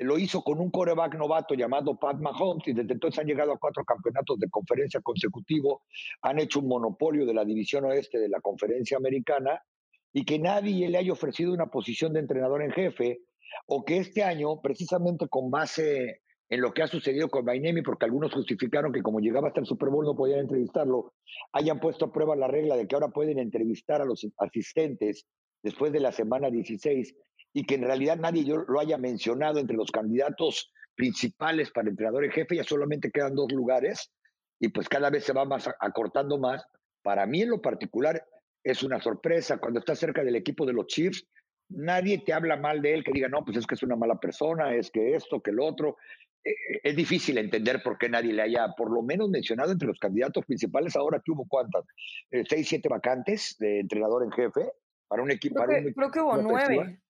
[0.00, 3.58] lo hizo con un coreback novato llamado Pat Mahomes y desde entonces han llegado a
[3.58, 5.82] cuatro campeonatos de conferencia consecutivo,
[6.22, 9.62] han hecho un monopolio de la división oeste de la conferencia americana
[10.12, 13.20] y que nadie le haya ofrecido una posición de entrenador en jefe,
[13.66, 18.06] o que este año, precisamente con base en lo que ha sucedido con Bainemi, porque
[18.06, 21.12] algunos justificaron que como llegaba hasta el Super Bowl no podían entrevistarlo,
[21.52, 25.26] hayan puesto a prueba la regla de que ahora pueden entrevistar a los asistentes
[25.62, 27.14] después de la semana 16
[27.52, 32.30] y que en realidad nadie lo haya mencionado entre los candidatos principales para entrenador en
[32.30, 34.12] jefe, ya solamente quedan dos lugares
[34.60, 36.64] y pues cada vez se va más acortando más.
[37.02, 38.22] Para mí en lo particular
[38.62, 41.26] es una sorpresa cuando está cerca del equipo de los Chiefs,
[41.70, 44.18] nadie te habla mal de él que diga, no, pues es que es una mala
[44.18, 45.96] persona, es que esto, que el otro.
[46.44, 49.88] Eh, eh, es difícil entender por qué nadie le haya por lo menos mencionado entre
[49.88, 50.96] los candidatos principales.
[50.96, 51.84] Ahora que hubo cuántas,
[52.30, 54.70] eh, seis, siete vacantes de entrenador en jefe
[55.08, 55.62] para un equipo.
[55.64, 57.00] Creo, que, hubo nueve.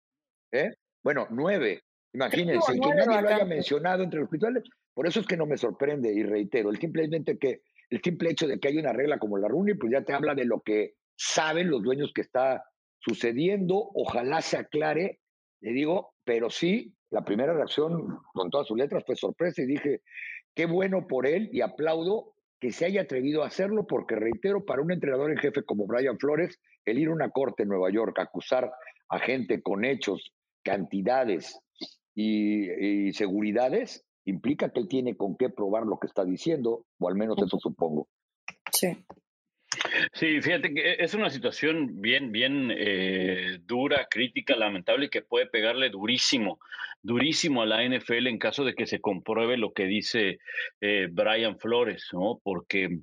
[1.03, 1.83] Bueno, nueve.
[2.13, 4.65] Imagínense, que nadie lo haya mencionado entre los principales.
[4.95, 8.47] Por eso es que no me sorprende y reitero, el simplemente que el simple hecho
[8.47, 10.95] de que hay una regla como la RUNI, pues ya te habla de lo que
[11.17, 12.65] saben los dueños que está
[12.99, 13.91] sucediendo.
[13.95, 15.21] Ojalá se aclare,
[15.61, 20.03] le digo, pero sí, la primera reacción con todas sus letras fue sorpresa y dije,
[20.55, 24.83] qué bueno por él y aplaudo que se haya atrevido a hacerlo porque, reitero, para
[24.83, 28.19] un entrenador en jefe como Brian Flores, el ir a una corte en Nueva York,
[28.19, 28.71] acusar
[29.09, 30.33] a gente con hechos,
[30.63, 31.61] cantidades
[32.15, 37.09] y, y seguridades, implica que él tiene con qué probar lo que está diciendo, o
[37.09, 38.09] al menos eso supongo.
[38.73, 38.97] Sí.
[40.13, 45.47] Sí, fíjate que es una situación bien, bien eh, dura, crítica, lamentable y que puede
[45.47, 46.59] pegarle durísimo,
[47.03, 50.39] durísimo a la NFL en caso de que se compruebe lo que dice
[50.81, 52.41] eh, Brian Flores, ¿no?
[52.43, 52.99] Porque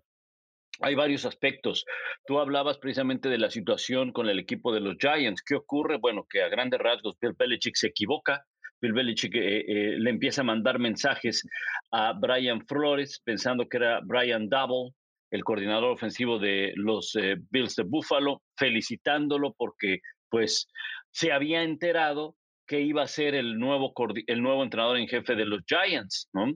[0.82, 1.86] hay varios aspectos.
[2.26, 5.42] Tú hablabas precisamente de la situación con el equipo de los Giants.
[5.44, 5.98] ¿Qué ocurre?
[5.98, 8.44] Bueno, que a grandes rasgos Bill Belichick se equivoca.
[8.80, 11.44] Bill Belichick eh, le empieza a mandar mensajes
[11.92, 14.94] a Brian Flores pensando que era Brian Double,
[15.32, 20.68] el coordinador ofensivo de los eh, Bills de Buffalo, felicitándolo porque pues
[21.12, 22.36] se había enterado
[22.68, 23.94] que iba a ser el nuevo,
[24.28, 26.54] el nuevo entrenador en jefe de los Giants, ¿no?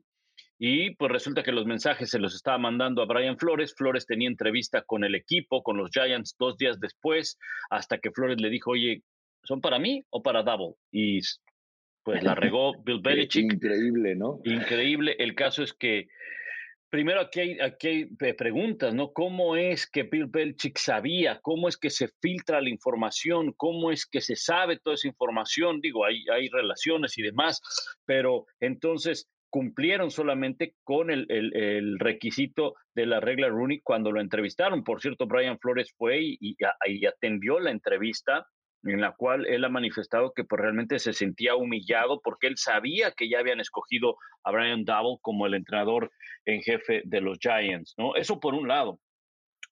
[0.64, 3.74] Y pues resulta que los mensajes se los estaba mandando a Brian Flores.
[3.76, 7.40] Flores tenía entrevista con el equipo, con los Giants, dos días después,
[7.72, 9.02] hasta que Flores le dijo, oye,
[9.44, 10.76] ¿son para mí o para Double?
[10.92, 11.20] Y
[12.04, 13.54] pues la regó Bill Belichick.
[13.54, 14.40] Increíble, ¿no?
[14.44, 15.16] Increíble.
[15.18, 16.10] El caso es que
[16.92, 19.14] primero aquí hay, aquí hay eh, preguntas, ¿no?
[19.14, 21.40] ¿Cómo es que Bill Belichick sabía?
[21.42, 23.52] ¿Cómo es que se filtra la información?
[23.58, 25.82] ¿Cómo es que se sabe toda esa información?
[25.82, 27.62] Digo, hay, hay relaciones y demás,
[28.06, 34.84] pero entonces cumplieron solamente con el, el, requisito de la regla Rooney cuando lo entrevistaron.
[34.84, 38.48] Por cierto, Brian Flores fue y, y atendió la entrevista
[38.84, 43.12] en la cual él ha manifestado que pues, realmente se sentía humillado porque él sabía
[43.12, 46.12] que ya habían escogido a Brian Double como el entrenador
[46.46, 48.16] en jefe de los Giants, ¿no?
[48.16, 49.00] Eso por un lado.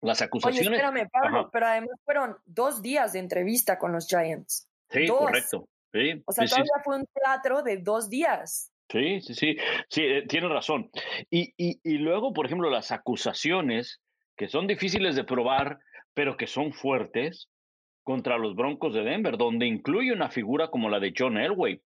[0.02, 0.68] Las acusaciones.
[0.68, 4.70] Oye, espérame, Pablo, pero además fueron dos días de entrevista con los Giants.
[4.90, 5.68] Sí, correcto.
[5.92, 8.72] Sí, o sea, todavía fue un teatro de dos días.
[8.92, 9.58] Sí, sí, sí,
[9.90, 10.90] sí, eh, tiene razón.
[11.30, 14.02] Y, y, y luego, por ejemplo, las acusaciones
[14.36, 15.80] que son difíciles de probar,
[16.14, 17.50] pero que son fuertes,
[18.10, 21.80] contra los Broncos de Denver, donde incluye una figura como la de John Elway.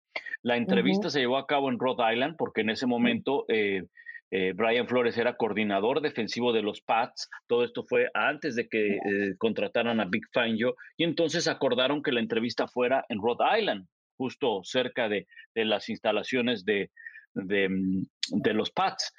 [0.43, 3.83] La entrevista se llevó a cabo en Rhode Island porque en ese momento eh,
[4.31, 7.29] eh, Brian Flores era coordinador defensivo de los Pats.
[7.49, 12.13] Todo esto fue antes de que eh, contrataran a Big Fangio y entonces acordaron que
[12.13, 13.89] la entrevista fuera en Rhode Island,
[14.23, 16.91] justo cerca de, las instalaciones de,
[17.35, 18.07] de, mm,
[18.43, 19.13] de los Pats.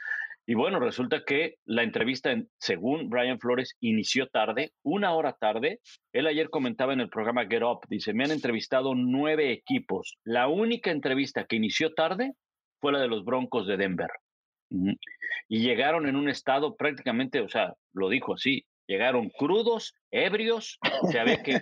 [0.45, 5.79] Y bueno, resulta que la entrevista, según Brian Flores, inició tarde, una hora tarde.
[6.13, 10.15] Él ayer comentaba en el programa Get Up, dice, me han entrevistado nueve equipos.
[10.23, 12.33] La única entrevista que inició tarde
[12.79, 14.09] fue la de los Broncos de Denver.
[15.49, 20.79] Y llegaron en un estado prácticamente, o sea, lo dijo así, llegaron crudos, ebrios,
[21.11, 21.61] se ve que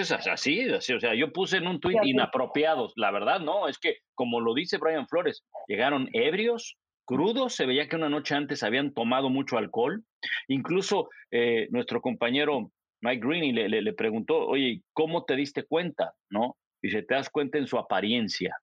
[0.00, 3.78] es así, así, o sea, yo puse en un tuit inapropiados, la verdad no, es
[3.78, 8.62] que como lo dice Brian Flores, llegaron ebrios, crudos, se veía que una noche antes
[8.62, 10.04] habían tomado mucho alcohol.
[10.48, 16.12] Incluso eh, nuestro compañero Mike Greeny le, le, preguntó, oye, ¿cómo te diste cuenta?
[16.28, 16.56] ¿No?
[16.82, 18.56] Y se te das cuenta en su apariencia,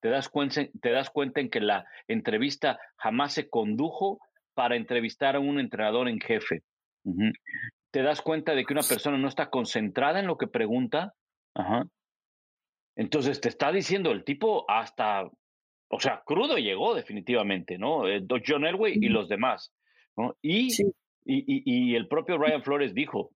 [0.00, 4.18] te das cuenta, te das cuenta en que la entrevista jamás se condujo
[4.54, 6.62] para entrevistar a un entrenador en jefe.
[7.90, 11.14] Te das cuenta de que una persona no está concentrada en lo que pregunta.
[12.96, 15.30] Entonces te está diciendo el tipo hasta
[15.94, 18.08] o sea, crudo llegó definitivamente, ¿no?
[18.08, 19.74] Eh, John Elway y los demás,
[20.16, 20.34] ¿no?
[20.40, 20.68] Y,
[21.26, 23.30] y, y, el propio Ryan Flores dijo,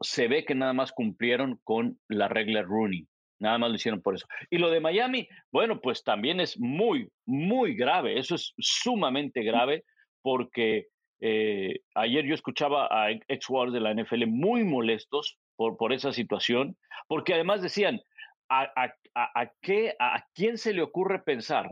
[0.00, 3.08] se ve que nada más cumplieron con la regla Rooney,
[3.40, 4.28] nada más lo hicieron por eso.
[4.50, 9.84] Y lo de Miami, bueno, pues también es muy, muy grave, eso es sumamente grave
[10.22, 10.86] porque
[11.20, 16.12] eh, ayer yo escuchaba a ex jugadores de la NFL muy molestos por, por esa
[16.12, 16.76] situación,
[17.06, 18.00] porque además decían,
[18.48, 21.70] ¿a, a, a, qué, ¿a quién se le ocurre pensar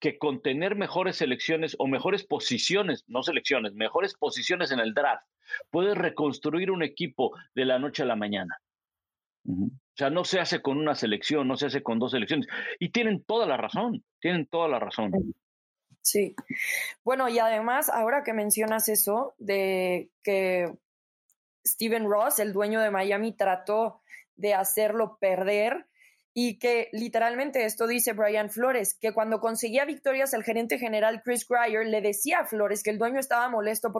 [0.00, 5.26] que con tener mejores selecciones o mejores posiciones, no selecciones, mejores posiciones en el draft,
[5.70, 8.58] puedes reconstruir un equipo de la noche a la mañana.
[9.48, 12.46] O sea, no se hace con una selección, no se hace con dos selecciones.
[12.78, 15.12] Y tienen toda la razón, tienen toda la razón.
[16.06, 16.36] Sí.
[17.02, 20.72] Bueno, y además, ahora que mencionas eso, de que
[21.66, 24.02] Steven Ross, el dueño de Miami, trató
[24.36, 25.88] de hacerlo perder,
[26.32, 31.48] y que literalmente esto dice Brian Flores, que cuando conseguía victorias el gerente general Chris
[31.48, 33.90] Greyer le decía a Flores que el dueño estaba molesto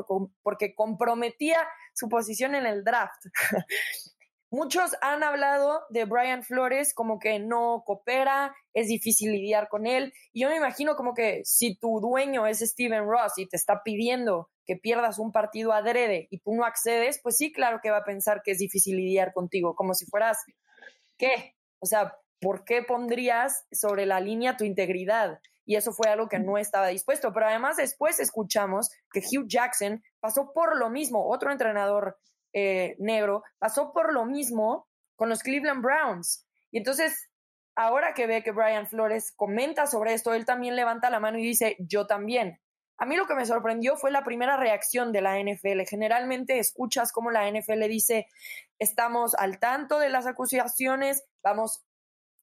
[0.42, 3.24] porque comprometía su posición en el draft.
[4.50, 10.12] Muchos han hablado de Brian Flores como que no coopera, es difícil lidiar con él.
[10.32, 13.82] Y yo me imagino como que si tu dueño es Steven Ross y te está
[13.82, 17.98] pidiendo que pierdas un partido adrede y tú no accedes, pues sí, claro que va
[17.98, 20.38] a pensar que es difícil lidiar contigo, como si fueras,
[21.18, 21.56] ¿qué?
[21.80, 25.40] O sea, ¿por qué pondrías sobre la línea tu integridad?
[25.64, 27.32] Y eso fue algo que no estaba dispuesto.
[27.32, 32.16] Pero además después escuchamos que Hugh Jackson pasó por lo mismo, otro entrenador
[32.58, 36.46] eh, negro, pasó por lo mismo con los Cleveland Browns.
[36.70, 37.28] Y entonces,
[37.74, 41.42] ahora que ve que Brian Flores comenta sobre esto, él también levanta la mano y
[41.42, 42.58] dice, yo también.
[42.96, 45.82] A mí lo que me sorprendió fue la primera reacción de la NFL.
[45.86, 48.26] Generalmente escuchas cómo la NFL dice,
[48.78, 51.84] estamos al tanto de las acusaciones, vamos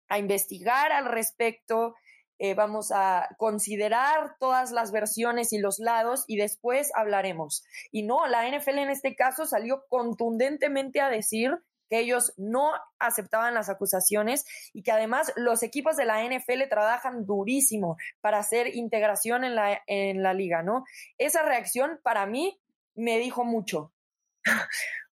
[0.09, 1.95] a investigar al respecto,
[2.39, 7.63] eh, vamos a considerar todas las versiones y los lados y después hablaremos.
[7.91, 11.57] Y no, la NFL en este caso salió contundentemente a decir
[11.89, 17.25] que ellos no aceptaban las acusaciones y que además los equipos de la NFL trabajan
[17.25, 20.85] durísimo para hacer integración en la, en la liga, ¿no?
[21.17, 22.59] Esa reacción para mí
[22.95, 23.91] me dijo mucho.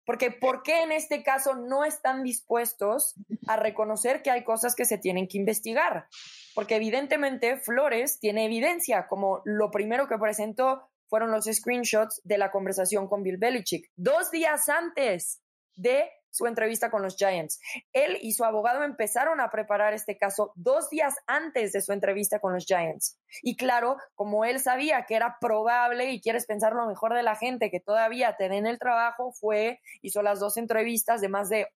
[0.04, 3.14] Porque ¿por qué en este caso no están dispuestos
[3.46, 6.06] a reconocer que hay cosas que se tienen que investigar?
[6.54, 12.50] Porque evidentemente Flores tiene evidencia, como lo primero que presentó fueron los screenshots de la
[12.50, 15.41] conversación con Bill Belichick, dos días antes
[15.74, 17.60] de su entrevista con los Giants.
[17.92, 22.40] Él y su abogado empezaron a preparar este caso dos días antes de su entrevista
[22.40, 23.18] con los Giants.
[23.42, 27.36] Y claro, como él sabía que era probable y quieres pensar lo mejor de la
[27.36, 31.68] gente que todavía te den el trabajo, fue, hizo las dos entrevistas de más de,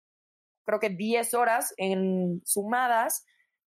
[0.66, 3.26] creo que 10 horas en sumadas.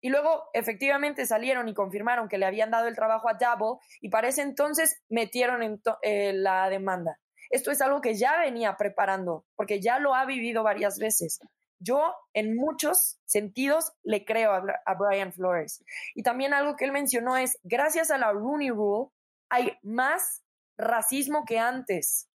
[0.01, 4.11] Y luego efectivamente salieron y confirmaron que le habían dado el trabajo a Double y
[4.11, 7.19] para ese entonces metieron en eh, la demanda.
[7.51, 11.41] Esto es algo que ya venía preparando, porque ya lo ha vivido varias veces.
[11.81, 15.85] Yo en muchos sentidos le creo a, Brian Flores.
[16.15, 19.11] Y también algo que él mencionó es, gracias a la Rooney Rule,
[19.49, 20.43] hay más
[20.77, 22.29] racismo que antes.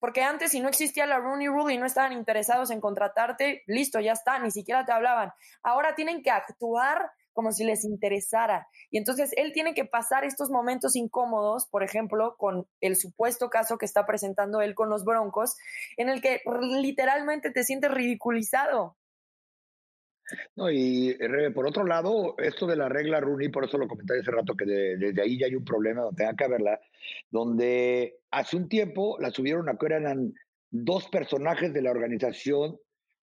[0.00, 3.98] Porque antes, si no existía la Rooney Rule y no estaban interesados en contratarte, listo,
[4.00, 5.32] ya está, ni siquiera te hablaban.
[5.62, 8.66] Ahora tienen que actuar como si les interesara.
[8.90, 13.78] Y entonces él tiene que pasar estos momentos incómodos, por ejemplo, con el supuesto caso
[13.78, 15.56] que está presentando él con los Broncos,
[15.96, 16.40] en el que
[16.80, 18.96] literalmente te sientes ridiculizado.
[20.56, 21.16] No, y
[21.54, 24.66] por otro lado, esto de la regla Rooney, por eso lo comenté hace rato, que
[24.66, 26.80] desde ahí ya hay un problema donde tenga que haberla,
[27.30, 30.34] donde hace un tiempo la subieron a que eran
[30.70, 32.78] dos personajes de la organización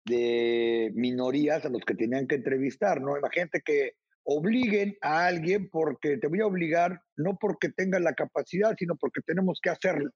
[0.05, 3.17] de minorías a los que tenían que entrevistar, ¿no?
[3.17, 8.75] Imagínate que obliguen a alguien porque te voy a obligar, no porque tengas la capacidad,
[8.77, 10.11] sino porque tenemos que hacerlo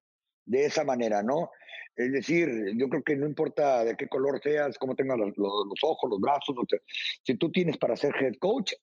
[0.45, 1.49] de esa manera, ¿no?
[1.95, 6.09] Es decir, yo creo que no importa de qué color seas, cómo tengas los, ojos,
[6.09, 6.55] los brazos,
[7.23, 8.73] si tú tienes para ser head coach,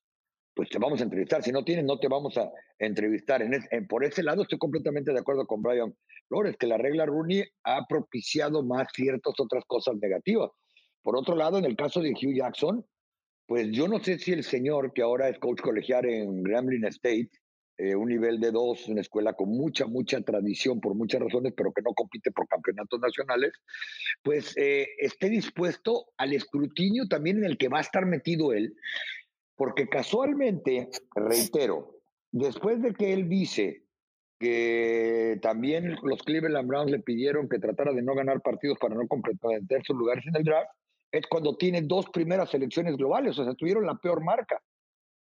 [0.54, 1.42] pues te vamos a entrevistar.
[1.42, 3.42] Si no tienes, no te vamos a entrevistar.
[3.42, 5.94] En, por ese lado estoy completamente de acuerdo con Brian
[6.28, 10.50] Flores, que la regla Rooney ha propiciado más ciertas otras cosas negativas.
[11.02, 12.84] Por otro lado, en el caso de Hugh Jackson,
[13.46, 17.30] pues yo no sé si el señor, que ahora es coach colegial en Gremlin State,
[17.78, 21.72] eh, un nivel de dos, una escuela con mucha, mucha tradición por muchas razones, pero
[21.72, 23.52] que no compite por campeonatos nacionales,
[24.22, 28.74] pues eh, esté dispuesto al escrutinio también en el que va a estar metido él,
[29.56, 31.98] porque casualmente, reitero,
[32.30, 33.84] después de que él dice
[34.38, 39.08] que también los Cleveland Browns le pidieron que tratara de no ganar partidos para no
[39.08, 40.70] completar sus lugares en el draft,
[41.12, 44.60] es cuando tiene dos primeras selecciones globales, o sea, tuvieron la peor marca.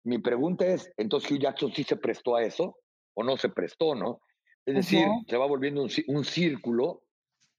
[0.03, 2.77] Mi pregunta es, entonces Hugh Jackson sí se prestó a eso
[3.13, 4.21] o no se prestó, ¿no?
[4.65, 7.03] Es decir, se va volviendo un, círculo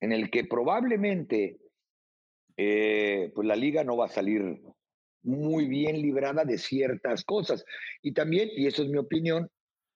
[0.00, 1.58] en el que probablemente
[2.56, 4.62] eh, pues la liga no va a salir
[5.22, 7.64] muy bien librada de ciertas cosas.
[8.02, 9.50] Y también, y eso es mi opinión,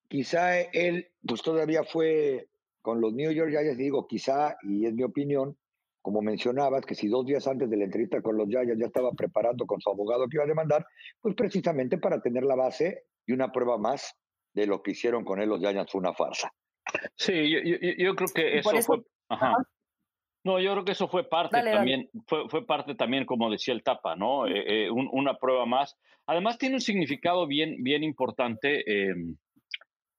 [0.09, 2.49] quizá él, pues todavía fue
[2.83, 5.57] con los New York Giants, digo quizá, y es mi opinión,
[6.07, 9.11] como mencionabas, que si dos días antes de la entrevista con los Giants ya estaba
[9.11, 10.87] preparando con su abogado que iba a demandar,
[11.21, 14.15] pues precisamente para tener la base y una prueba más
[14.55, 16.53] de lo que hicieron con él los Giants fue una farsa.
[17.17, 18.99] Sí, yo, creo que eso, fue...
[20.45, 23.83] No, yo creo que eso fue parte también, Fue, fue parte también, como decía el
[23.83, 24.47] Tapa, ¿no?
[24.47, 25.99] Eh, eh, una prueba más.
[26.27, 29.37] Además tiene un significado bien, bien importante em,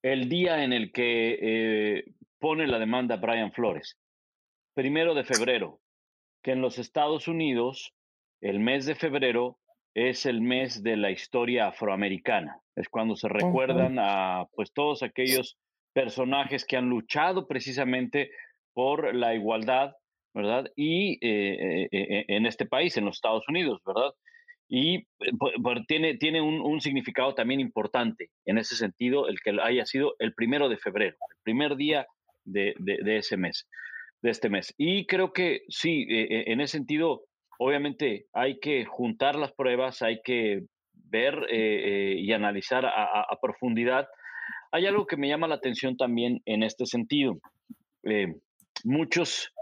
[0.02, 2.04] el día en el que eh,
[2.40, 3.98] pone la demanda Brian Flores,
[4.78, 5.80] primero de febrero,
[6.44, 7.96] que en los Estados Unidos
[8.42, 9.58] el mes de febrero
[9.96, 12.62] es el mes de la historia afroamericana.
[12.76, 15.58] Es cuando se recuerdan a pues todos aquellos
[15.94, 18.30] personajes que han luchado precisamente
[18.74, 19.94] por la igualdad
[20.38, 20.72] ¿verdad?
[20.76, 24.12] Y eh, eh, eh, en este país, en los Estados Unidos, ¿verdad?
[24.70, 25.08] Y
[25.88, 30.70] tiene, tiene un, significado también importante en ese sentido, el que haya sido el primero
[30.70, 32.06] de febrero, el primer día
[32.44, 33.68] de, de, ese mes,
[34.22, 34.74] de este mes.
[34.78, 37.24] Y creo que sí, en ese sentido,
[37.60, 40.64] obviamente hay que juntar las pruebas, hay que
[40.94, 44.08] ver y analizar a, a, profundidad.
[44.72, 47.40] Hay algo que me llama la atención también en este sentido.
[48.84, 49.54] muchos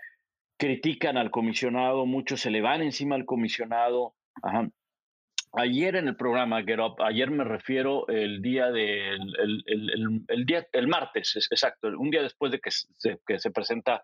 [0.58, 4.16] critican al comisionado, muchos se le van encima al comisionado.
[5.58, 9.20] Ayer en el programa Get Up, ayer me refiero el día del
[10.28, 14.02] el, día el martes, exacto, un día después de que se, que se presenta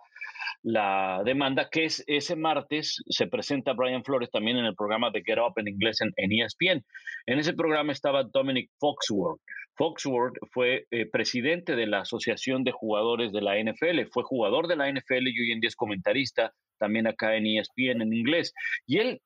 [0.64, 5.24] la demanda, que es ese martes se presenta Brian Flores también en el programa de
[5.24, 6.86] Get Up en inglés en, en ESPN.
[7.26, 9.42] En ese programa estaba Dominic Foxworth.
[9.76, 14.76] Foxworth fue eh, presidente de la Asociación de Jugadores de la NFL, fue jugador de
[14.76, 18.54] la NFL y hoy en día es comentarista también acá en ESPN en inglés.
[18.86, 19.22] Y él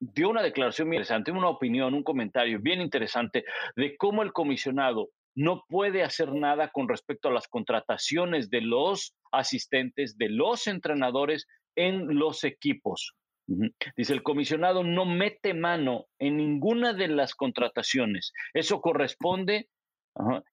[0.00, 3.44] dio una declaración muy interesante, una opinión, un comentario bien interesante
[3.76, 9.14] de cómo el comisionado no puede hacer nada con respecto a las contrataciones de los
[9.30, 11.46] asistentes, de los entrenadores
[11.76, 13.14] en los equipos.
[13.96, 18.32] Dice, el comisionado no mete mano en ninguna de las contrataciones.
[18.54, 19.68] Eso corresponde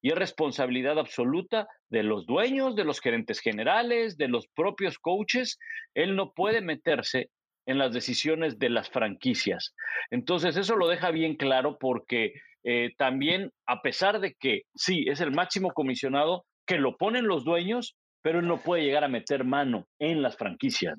[0.02, 5.58] y es responsabilidad absoluta de los dueños, de los gerentes generales, de los propios coaches.
[5.94, 7.30] Él no puede meterse
[7.68, 9.74] en las decisiones de las franquicias.
[10.10, 12.32] Entonces, eso lo deja bien claro porque
[12.64, 17.44] eh, también, a pesar de que sí, es el máximo comisionado, que lo ponen los
[17.44, 20.96] dueños, pero él no puede llegar a meter mano en las franquicias.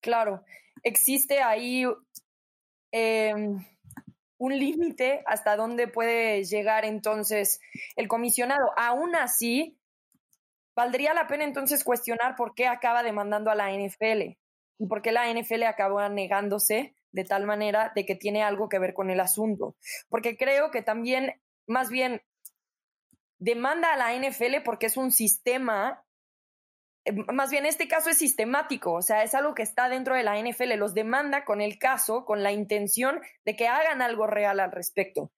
[0.00, 0.42] Claro,
[0.82, 1.84] existe ahí
[2.90, 3.64] em,
[4.38, 7.60] un límite hasta dónde puede llegar entonces
[7.94, 8.72] el comisionado.
[8.76, 9.78] Aún así,
[10.74, 14.36] valdría la pena entonces cuestionar por qué acaba demandando a la NFL
[14.78, 18.78] y por qué la NFL acaba negándose de tal manera de que tiene algo que
[18.78, 19.76] ver con el asunto.
[20.08, 22.22] Porque creo que también, más bien,
[23.38, 26.06] demanda a la NFL porque es un sistema
[27.06, 30.24] eh, más bien este caso es sistemático, o sea, es algo que está dentro de
[30.24, 34.60] la NFL, los demanda con el caso, con la intención de que hagan algo real
[34.60, 35.30] al respecto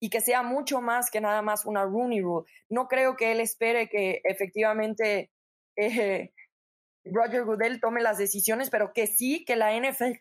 [0.00, 2.46] y que sea mucho más que nada más una Rooney Rule.
[2.68, 5.30] No creo que él espere que efectivamente
[5.76, 6.32] eh,
[7.12, 10.18] Roger Goodell tome las decisiones, pero que sí que la NFL,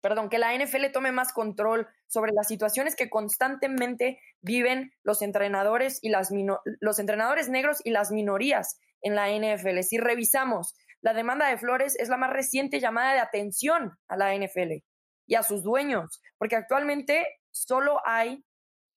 [0.00, 5.98] perdón, que la NFL tome más control sobre las situaciones que constantemente viven los entrenadores
[6.02, 6.30] y las
[6.80, 9.80] los entrenadores negros y las minorías en la NFL.
[9.82, 14.34] Si revisamos, la demanda de Flores es la más reciente llamada de atención a la
[14.34, 14.82] NFL
[15.26, 18.44] y a sus dueños, porque actualmente solo hay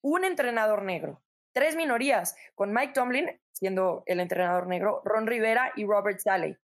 [0.01, 1.21] un entrenador negro,
[1.53, 3.29] tres minorías, con Mike Tomlin
[3.59, 6.57] siendo el entrenador negro, Ron Rivera y Robert Saleh.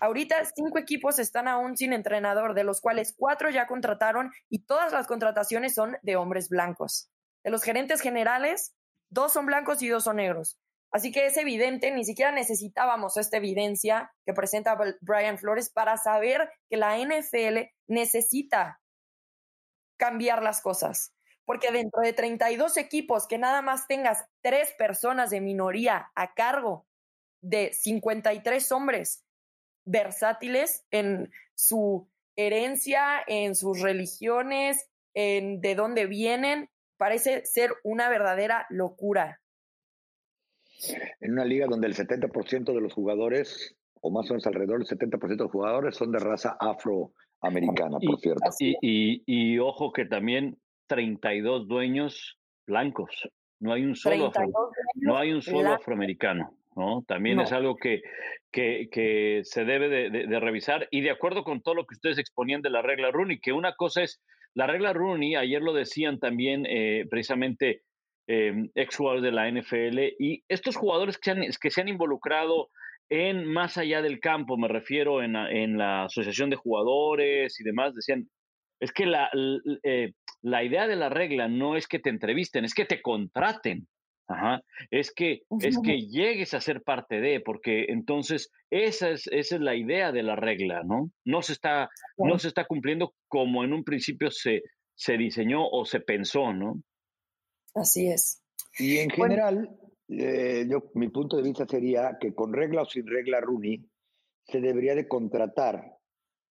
[0.00, 4.92] Ahorita cinco equipos están aún sin entrenador, de los cuales cuatro ya contrataron y todas
[4.92, 7.10] las contrataciones son de hombres blancos.
[7.44, 8.74] De los gerentes generales,
[9.10, 10.58] dos son blancos y dos son negros.
[10.90, 16.50] Así que es evidente, ni siquiera necesitábamos esta evidencia que presenta Brian Flores para saber
[16.70, 18.80] que la NFL necesita
[19.98, 21.12] cambiar las cosas.
[21.44, 26.86] Porque dentro de 32 equipos que nada más tengas tres personas de minoría a cargo
[27.42, 29.24] de 53 hombres
[29.88, 38.66] versátiles en su herencia, en sus religiones, en de dónde vienen, parece ser una verdadera
[38.70, 39.40] locura
[41.20, 44.98] en una liga donde el 70% de los jugadores, o más o menos alrededor del
[44.98, 48.50] 70% de los jugadores, son de raza afroamericana, por cierto.
[48.60, 53.28] Y, y, ojo que también 32 dueños blancos.
[53.60, 54.30] No hay un solo,
[54.94, 56.54] no hay un solo afroamericano.
[56.78, 57.04] ¿No?
[57.06, 58.02] También es algo que,
[58.52, 60.88] que, que se debe de, de, revisar.
[60.90, 63.74] Y de acuerdo con todo lo que ustedes exponían de la regla Rooney, que una
[63.74, 64.22] cosa es
[64.54, 67.82] la regla Rooney, ayer lo decían también eh, precisamente
[68.28, 71.88] eh, ex jugadores de la NFL y estos jugadores que se han, que se han
[71.88, 72.68] involucrado
[73.10, 77.94] en más allá del campo, me refiero en, en la asociación de jugadores y demás,
[77.94, 78.28] decían,
[78.80, 79.30] es que la,
[79.82, 80.12] eh,
[80.42, 83.88] la idea de la regla no es que te entrevisten, es que te contraten.
[84.30, 89.54] Ajá, es que, es que llegues a ser parte de, porque entonces esa es, esa
[89.54, 91.10] es la idea de la regla, ¿no?
[91.24, 94.64] No se está, no se está cumpliendo como en un principio se,
[94.94, 96.82] se diseñó o se pensó, ¿no?
[97.74, 98.42] Así es.
[98.78, 99.70] Y en general,
[100.08, 103.82] eh, yo, mi punto de vista sería que con regla o sin regla Rooney,
[104.44, 105.96] se debería de contratar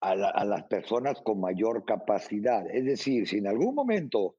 [0.02, 2.66] a, a las personas con mayor capacidad.
[2.72, 4.36] Es decir, si en algún momento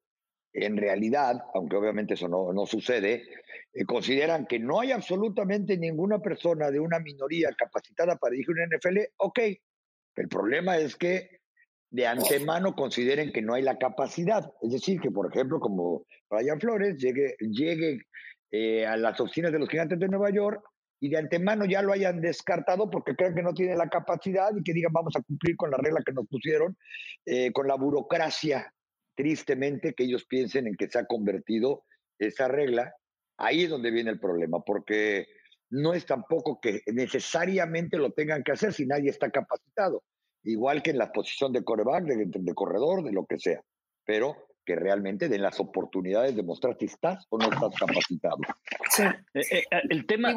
[0.64, 3.24] en realidad, aunque obviamente eso no, no sucede,
[3.72, 8.68] eh, consideran que no hay absolutamente ninguna persona de una minoría capacitada para dirigir un
[8.68, 9.38] NFL, ok.
[10.16, 11.38] El problema es que
[11.90, 14.52] de antemano consideren que no hay la capacidad.
[14.62, 18.00] Es decir, que por ejemplo, como Brian Flores llegue, llegue
[18.50, 20.62] eh, a las oficinas de los gigantes de Nueva York
[21.00, 24.62] y de antemano ya lo hayan descartado porque creen que no tiene la capacidad y
[24.62, 26.76] que digan vamos a cumplir con la regla que nos pusieron,
[27.24, 28.72] eh, con la burocracia
[29.18, 31.82] tristemente que ellos piensen en que se ha convertido
[32.20, 32.94] esa regla,
[33.36, 35.26] ahí es donde viene el problema, porque
[35.70, 40.04] no es tampoco que necesariamente lo tengan que hacer si nadie está capacitado,
[40.44, 43.60] igual que en la posición de coreback, de corredor, de lo que sea.
[44.06, 44.36] Pero
[44.68, 48.36] que realmente den las oportunidades de mostrar si estás o no estás capacitado.
[48.90, 49.02] Sí.
[49.32, 50.34] Eh, eh, eh, el tema,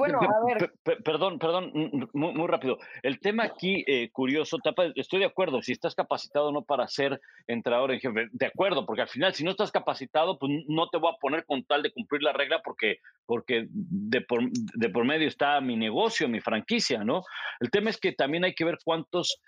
[1.03, 1.73] perdón, perdón,
[2.13, 2.77] muy, rápido.
[3.03, 7.91] El tema aquí, curioso, Tapa, estoy de acuerdo, si estás capacitado no para ser entrenador
[7.91, 11.11] en jefe, de acuerdo, porque al final si no estás capacitado, pues no te voy
[11.13, 15.27] a poner con tal de cumplir la regla porque, porque de, por, de por medio
[15.27, 17.23] está mi negocio, mi franquicia, ¿no?
[17.59, 19.41] El tema es que también hay que ver cuántos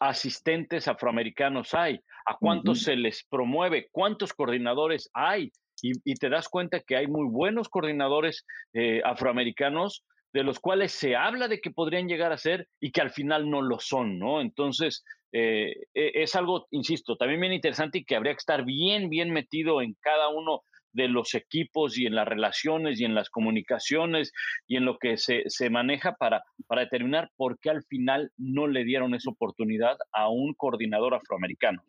[0.00, 5.52] asistentes afroamericanos hay, a cuántos se les promueve, cuántos coordinadores hay.
[5.82, 11.16] Y, te das cuenta que hay muy buenos coordinadores eh, afroamericanos de los cuales se
[11.16, 14.40] habla de que podrían llegar a ser y que al final no lo son, ¿no?
[14.40, 19.10] Entonces, eh, e, es algo, insisto, también bien interesante y que habría que estar bien,
[19.10, 20.62] bien metido en cada uno
[20.96, 24.32] de los equipos y en las relaciones y en las comunicaciones
[24.66, 28.66] y en lo que se, se maneja para, para determinar por qué al final no
[28.66, 31.84] le dieron esa oportunidad a un coordinador afroamericano.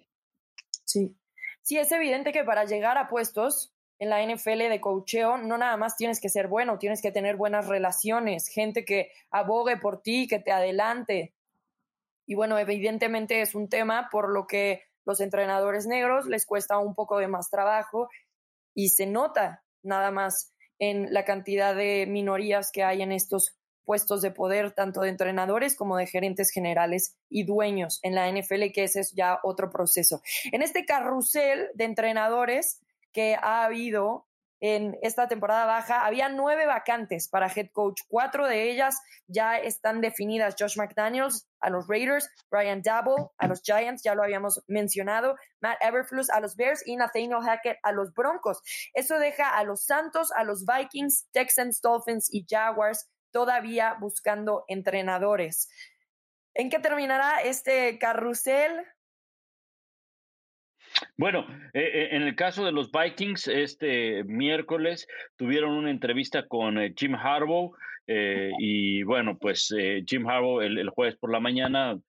[0.83, 1.15] Sí,
[1.61, 5.77] sí, es evidente que para llegar a puestos en la NFL de coacheo, no nada
[5.77, 10.27] más tienes que ser bueno, tienes que tener buenas relaciones, gente que abogue por ti,
[10.27, 11.33] que te adelante.
[12.25, 16.93] Y bueno, evidentemente es un tema por lo que los entrenadores negros les cuesta un
[16.93, 18.09] poco de más trabajo
[18.77, 24.21] y se nota nada más en la cantidad de minorías que hay en estos puestos
[24.21, 28.83] de poder, tanto de entrenadores como de gerentes generales y dueños en la NFL, que
[28.83, 30.21] ese es ya otro proceso.
[30.51, 32.79] En este carrusel de entrenadores
[33.13, 34.27] que ha habido
[34.59, 36.05] en esta temporada baja.
[36.05, 38.01] Había nueve vacantes para head coach.
[38.07, 40.55] Cuatro de ellas ya están definidas.
[40.57, 45.77] Josh McDaniels a los Raiders, Brian Dabble a los Giants, ya lo habíamos mencionado, Matt
[45.81, 48.61] Everflus a los Bears y Nathaniel Hackett a los Broncos.
[48.93, 55.69] Eso deja a los Santos, a los Vikings, Texans, Dolphins y Jaguars todavía buscando entrenadores.
[56.53, 58.83] ¿En qué terminará este carrusel?
[61.15, 66.77] Bueno, eh, eh, en el caso de los Vikings, este miércoles tuvieron una entrevista con
[66.79, 67.75] eh, Jim Harbaugh
[68.09, 69.67] y bueno, pues
[70.05, 71.99] Jim Harbaugh el, jueves por la mañana,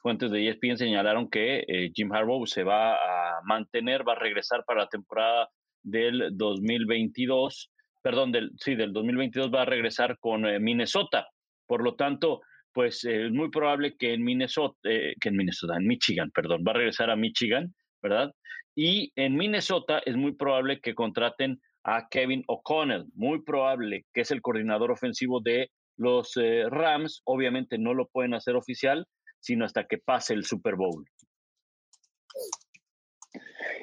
[0.00, 4.80] fuentes de ESPN señalaron que Jim Harbaugh se va a mantener, va a regresar para
[4.80, 5.48] la temporada
[5.80, 7.70] del 2022,
[8.02, 11.28] perdón, del, sí, del 2022 va a regresar con Minnesota.
[11.68, 12.40] Por lo tanto,
[12.72, 16.78] pues es muy probable que en Minnesota, que en Minnesota, en Michigan, perdón, va a
[16.78, 17.72] regresar a Michigan
[18.02, 18.32] ¿verdad?
[18.74, 24.30] Y en Minnesota es muy probable que contraten a Kevin O'Connell, muy probable que es
[24.30, 27.22] el coordinador ofensivo de los eh, Rams.
[27.24, 29.06] Obviamente no lo pueden hacer oficial,
[29.40, 31.04] sino hasta que pase el Super Bowl.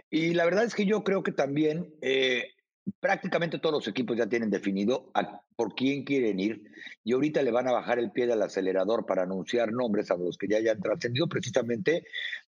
[0.09, 2.47] Y la verdad es que yo creo que también eh,
[2.99, 5.11] prácticamente todos los equipos ya tienen definido
[5.55, 6.63] por quién quieren ir
[7.03, 10.37] y ahorita le van a bajar el pie del acelerador para anunciar nombres a los
[10.37, 12.05] que ya hayan trascendido precisamente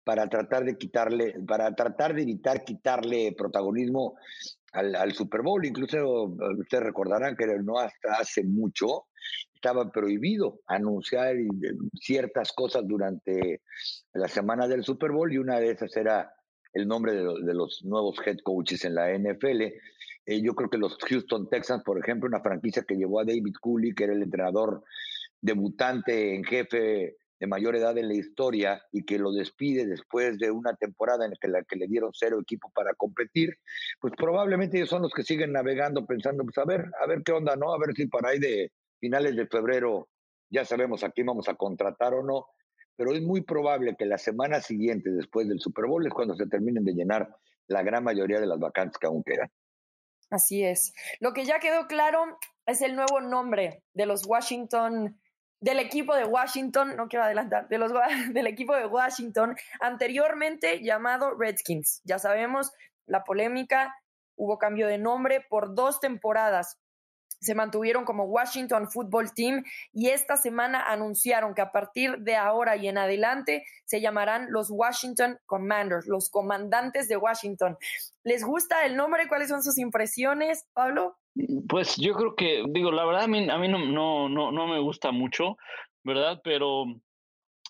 [0.04, 4.16] para tratar de quitarle, para tratar de evitar quitarle protagonismo
[4.72, 5.64] al, Super Bowl.
[5.64, 9.06] Incluso ustedes recordarán que no hasta hace mucho
[9.54, 11.34] estaba prohibido anunciar
[11.94, 13.62] ciertas cosas durante
[14.14, 16.32] la semana del Super Bowl y una de esas era
[16.72, 19.62] el nombre de, de los nuevos head coaches en la NFL.
[20.26, 23.54] Eh, yo creo que los Houston Texans, por ejemplo, una franquicia que llevó a David
[23.60, 24.84] Cooley, que era el entrenador
[25.40, 30.50] debutante en jefe de mayor edad en la historia y que lo despide después de
[30.50, 33.54] una temporada en la que, le dieron cero equipo para competir,
[34.00, 37.32] pues probablemente ellos son los que siguen navegando pensando, pues a ver, a ver qué
[37.32, 37.72] onda, ¿no?
[37.72, 40.08] A ver si para ahí de finales de febrero
[40.50, 42.46] ya sabemos a quién vamos a contratar o no,
[42.96, 46.46] pero es muy probable que la semana siguiente, después del Super Bowl, es cuando se
[46.46, 47.28] terminen de llenar
[47.68, 49.50] la gran mayoría de las vacantes que aún quedan.
[50.30, 50.92] Así es.
[51.20, 55.18] Lo que ya quedó claro es el nuevo nombre de los Washington,
[55.60, 57.92] del equipo de Washington, no quiero adelantar, de los,
[58.32, 62.00] del equipo de Washington, anteriormente llamado Redskins.
[62.04, 62.72] Ya sabemos
[63.06, 63.94] la polémica,
[64.36, 66.78] hubo cambio de nombre por dos temporadas
[67.40, 72.76] se mantuvieron como Washington Football Team y esta semana anunciaron que a partir de ahora
[72.76, 77.76] y en adelante se llamarán los Washington Commanders, los comandantes de Washington.
[78.24, 79.28] ¿Les gusta el nombre?
[79.28, 81.16] ¿Cuáles son sus impresiones, Pablo?
[81.68, 84.66] Pues yo creo que, digo, la verdad a mí, a mí no, no, no, no
[84.66, 85.56] me gusta mucho,
[86.02, 86.40] ¿verdad?
[86.42, 86.86] Pero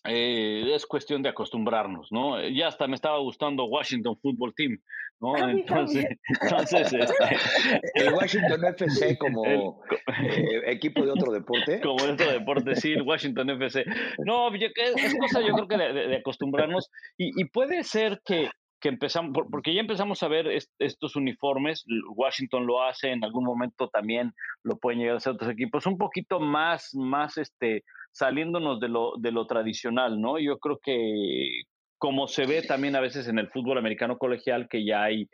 [0.05, 2.41] eh, es cuestión de acostumbrarnos, ¿no?
[2.49, 4.79] Ya hasta me estaba gustando Washington Football Team,
[5.21, 5.37] ¿no?
[5.37, 6.07] Entonces,
[6.43, 7.37] entonces este,
[7.95, 11.81] el Washington FC como eh, equipo de otro deporte.
[11.83, 13.85] Como de otro deporte, sí, el Washington FC.
[14.25, 18.49] No, es, cosa yo creo que de, acostumbrarnos y, y, puede ser que,
[18.81, 20.47] que empezamos, porque ya empezamos a ver
[20.79, 25.51] estos uniformes, Washington lo hace, en algún momento también lo pueden llegar a hacer otros
[25.51, 30.39] equipos, un poquito más, más este, saliéndonos de lo, de lo tradicional, ¿no?
[30.39, 31.62] Yo creo que
[31.99, 35.29] como se ve también a veces en el fútbol americano colegial, que ya hay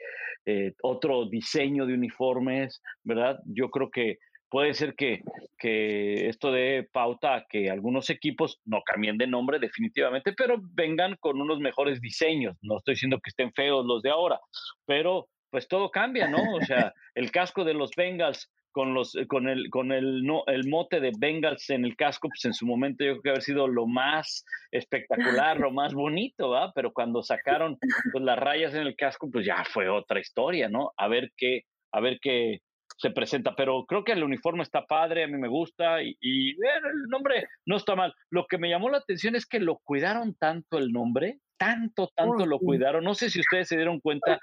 [0.47, 3.39] eh, otro diseño de uniformes, ¿verdad?
[3.45, 4.19] Yo creo que
[4.55, 5.21] puede ser que,
[5.59, 11.17] que esto dé pauta a que algunos equipos no cambien de nombre definitivamente, pero vengan
[11.19, 12.57] con unos mejores diseños.
[12.63, 14.39] No estoy diciendo que estén feos los de ahora,
[14.87, 16.55] pero pues todo cambia, ¿no?
[16.55, 20.69] O sea, el casco de los Bengals con los con el con el no el
[20.69, 23.67] mote de Bengals en el casco pues en su momento yo creo que haber sido
[23.67, 26.73] lo más espectacular lo más bonito ¿va?
[26.75, 27.79] pero cuando sacaron
[28.11, 31.63] pues, las rayas en el casco pues ya fue otra historia no a ver qué
[31.93, 32.63] a ver qué
[32.97, 37.09] se presenta pero creo que el uniforme está padre a mí me gusta y, el
[37.09, 40.79] nombre no está mal lo que me llamó la atención es que lo cuidaron tanto
[40.79, 43.05] el nombre tanto, tanto lo cuidaron.
[43.05, 44.41] No sé si ustedes se dieron cuenta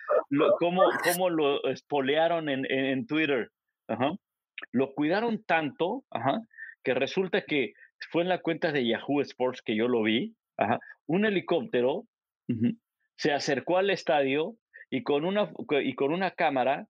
[0.60, 3.50] cómo, cómo lo espolearon en, en Twitter.
[4.72, 6.04] Lo cuidaron tanto
[6.84, 7.74] que resulta que
[8.12, 10.36] fue en la cuenta de Yahoo Sports que yo lo vi.
[11.08, 12.06] un helicóptero
[13.16, 14.56] se acercó al estadio
[14.90, 15.52] y con una,
[15.84, 16.88] y con una cámara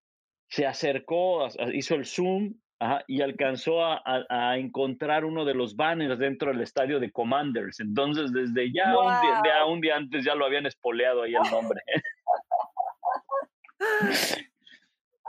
[0.51, 2.55] se acercó, hizo el zoom
[3.07, 7.79] y alcanzó a, encontrar uno de los banners dentro del estadio de Commanders.
[7.79, 11.81] Entonces, desde ya un, día, un, día, antes ya lo habían espoleado ahí el nombre.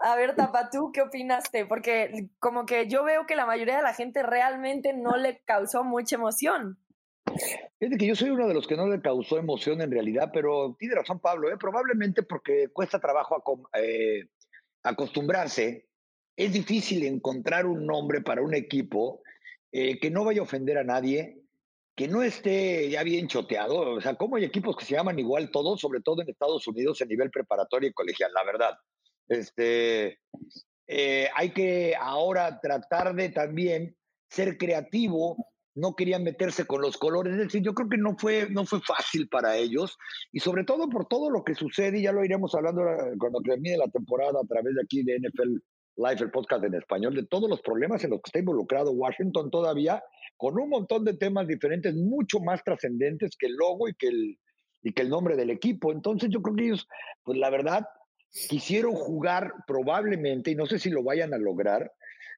[0.05, 1.65] A ver, Tapa, ¿tú qué opinaste?
[1.65, 5.85] Porque como que yo veo que la mayoría de la gente realmente no le causó
[5.85, 6.77] mucha emoción.
[7.79, 10.75] Es que yo soy uno de los que no le causó emoción en realidad, pero
[10.77, 11.57] tiene razón Pablo, ¿eh?
[11.57, 13.41] probablemente porque cuesta trabajo
[13.75, 14.25] eh,
[14.83, 15.89] acostumbrarse.
[16.37, 19.23] Es difícil encontrar un nombre para un equipo
[19.71, 21.43] eh, que no vaya a ofender a nadie,
[21.95, 23.95] que no esté ya bien choteado.
[23.95, 27.01] O sea, ¿cómo hay equipos que se llaman igual todos, sobre todo en Estados Unidos
[27.01, 28.33] en nivel preparatorio y colegial?
[28.33, 28.79] La verdad.
[29.29, 30.19] Este,
[30.87, 33.97] eh, hay que ahora tratar de también
[34.29, 35.52] ser creativo.
[35.75, 37.33] No querían meterse con los colores.
[37.35, 39.97] Es decir, yo creo que no fue, no fue fácil para ellos.
[40.33, 42.83] Y sobre todo por todo lo que sucede, y ya lo iremos hablando
[43.19, 45.57] cuando termine la temporada a través de aquí de NFL
[45.97, 49.51] Live, el podcast en español, de todos los problemas en los que está involucrado Washington
[49.51, 50.03] todavía,
[50.39, 54.39] con un montón de temas diferentes, mucho más trascendentes que el logo y que el,
[54.83, 55.93] y que el nombre del equipo.
[55.93, 56.89] Entonces yo creo que ellos,
[57.25, 57.87] pues la verdad,
[58.49, 61.93] quisieron jugar probablemente, y no sé si lo vayan a lograr,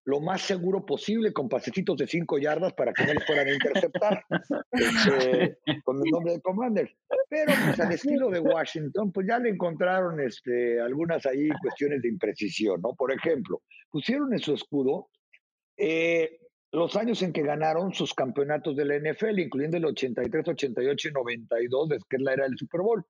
[0.04, 3.52] lo más seguro posible con pasecitos de cinco yardas para que no les fueran a
[3.54, 4.24] interceptar
[4.72, 6.94] este, con el nombre de Commanders.
[7.28, 12.08] Pero pues al estilo de Washington, pues ya le encontraron este, algunas ahí cuestiones de
[12.08, 12.94] imprecisión, ¿no?
[12.94, 15.08] Por ejemplo, pusieron en su escudo
[15.76, 16.38] eh,
[16.72, 21.12] los años en que ganaron sus campeonatos de la NFL, incluyendo el 83, 88 y
[21.12, 23.04] 92, que es la era del Super Bowl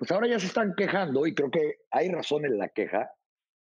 [0.00, 3.10] pues ahora ya se están quejando, y creo que hay razón en la queja,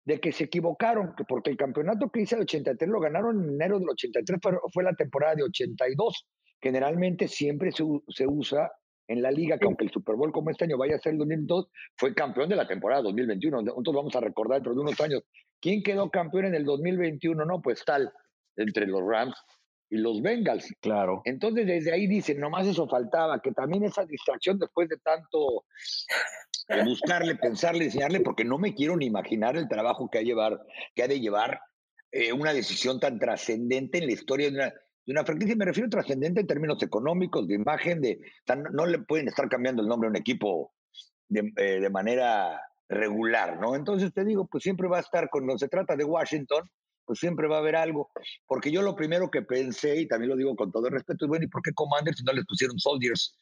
[0.06, 3.80] de que se equivocaron, porque el campeonato que hice el 83 lo ganaron en enero
[3.80, 6.28] del 83, pero fue la temporada de 82.
[6.62, 8.72] Generalmente siempre se, se usa
[9.08, 11.20] en la liga, que aunque el Super Bowl como este año vaya a ser el
[11.20, 13.62] 2002, fue campeón de la temporada 2021.
[13.62, 15.24] Nosotros vamos a recordar dentro de unos años.
[15.60, 17.46] ¿Quién quedó campeón en el 2021?
[17.46, 18.12] No, pues tal,
[18.58, 19.36] entre los Rams
[19.90, 20.72] y los Bengals.
[20.82, 21.22] Claro.
[21.26, 25.66] Entonces desde ahí dicen, nomás eso faltaba, que también esa distracción después de tanto
[26.84, 31.60] buscarle, pensarle, enseñarle, porque no me quiero ni imaginar el trabajo que ha, de llevar
[32.12, 34.74] eh, una decisión tan trascendente en la historia de una,
[35.22, 35.56] de franquicia.
[35.56, 38.20] Me refiero a trascendente en términos económicos, de imagen, de
[38.72, 40.74] no le pueden estar cambiando el nombre a un equipo
[41.28, 43.76] de, eh, de manera regular, ¿no?
[43.76, 46.70] Entonces te digo, pues siempre va a estar, cuando se trata de Washington,
[47.06, 48.12] pues siempre va a haber algo.
[48.48, 51.30] Porque yo lo primero que pensé, y también lo digo con todo el respeto, es
[51.30, 53.38] bueno, ¿y por qué Commanders si no les pusieron Soldiers?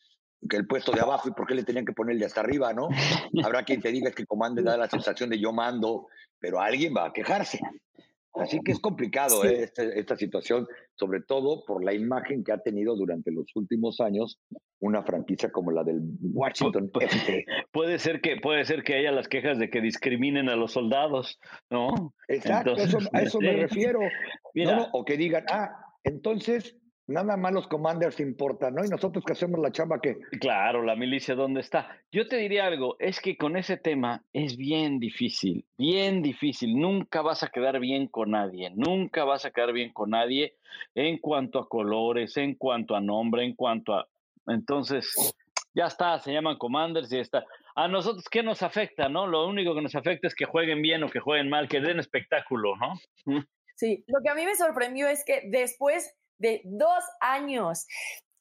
[0.49, 2.73] Que el puesto de abajo y por qué le tenían que poner de hasta arriba,
[2.73, 2.89] ¿no?
[3.43, 6.07] Habrá quien te diga que comande da la sensación de yo mando,
[6.39, 7.59] pero alguien va a quejarse.
[8.35, 9.63] Así que es complicado ¿eh?
[9.63, 14.39] este, esta, situación, sobre todo por la imagen que ha tenido durante los últimos años
[14.79, 16.91] una franquicia como la del Washington
[17.71, 21.39] Puede ser que puede ser que haya las quejas de que discriminen a los soldados,
[21.69, 22.13] ¿no?
[22.27, 22.73] Exacto,
[23.13, 23.99] a eso me refiero.
[24.93, 25.69] O que digan, ah,
[26.03, 26.75] entonces
[27.07, 28.85] nada más los commanders importan, ¿no?
[28.85, 30.17] Y nosotros que hacemos la chamba que...
[30.39, 31.99] Claro, la milicia, ¿dónde está?
[32.11, 36.77] Yo te diría algo, es que con ese tema es bien difícil, bien difícil.
[36.77, 40.55] Nunca vas a quedar bien con nadie, nunca vas a quedar bien con nadie
[40.95, 44.07] en cuanto a colores, en cuanto a nombre, en cuanto a...
[44.47, 45.35] Entonces,
[45.73, 47.45] ya está, se llaman commanders y está.
[47.75, 49.25] A nosotros, ¿qué nos afecta, no?
[49.27, 51.99] Lo único que nos afecta es que jueguen bien o que jueguen mal, que den
[51.99, 53.41] espectáculo, ¿no?
[53.75, 57.87] Sí, lo que a mí me sorprendió es que después de dos años.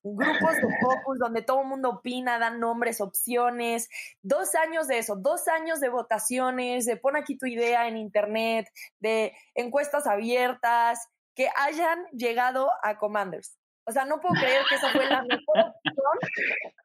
[0.05, 3.89] Grupos de focus donde todo el mundo opina, dan nombres, opciones.
[4.21, 8.69] Dos años de eso, dos años de votaciones, de pon aquí tu idea en internet,
[8.99, 10.99] de encuestas abiertas,
[11.37, 13.57] que hayan llegado a Commanders.
[13.87, 15.72] O sea, no puedo creer que esa fue la mejor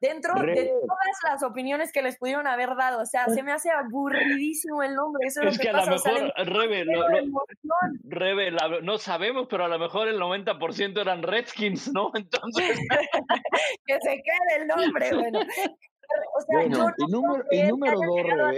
[0.00, 3.02] dentro de todas las opiniones que les pudieron haber dado.
[3.02, 5.26] O sea, se me hace aburridísimo el nombre.
[5.26, 6.32] Eso es, lo que, a lo mejor,
[8.04, 8.52] Rebe,
[8.82, 12.10] no sabemos, pero a lo mejor el 90% eran Redskins, ¿no?
[12.14, 12.78] Entonces.
[13.86, 15.40] que se quede el nombre, bueno.
[16.34, 18.56] O sea, bueno, yo no número, el número dos,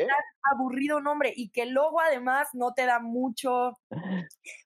[0.53, 3.79] aburrido nombre y que luego además no te da mucho.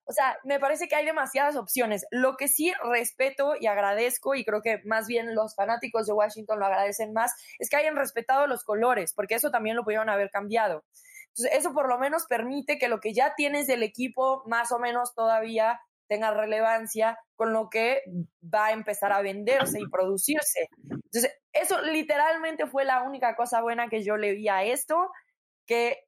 [0.07, 2.05] O sea, me parece que hay demasiadas opciones.
[2.11, 6.59] Lo que sí respeto y agradezco, y creo que más bien los fanáticos de Washington
[6.59, 10.29] lo agradecen más, es que hayan respetado los colores, porque eso también lo pudieron haber
[10.29, 10.83] cambiado.
[11.29, 14.79] Entonces, eso por lo menos permite que lo que ya tienes del equipo más o
[14.79, 18.01] menos todavía tenga relevancia con lo que
[18.41, 20.69] va a empezar a venderse y producirse.
[20.89, 25.11] Entonces, eso literalmente fue la única cosa buena que yo le vi a esto,
[25.65, 25.99] que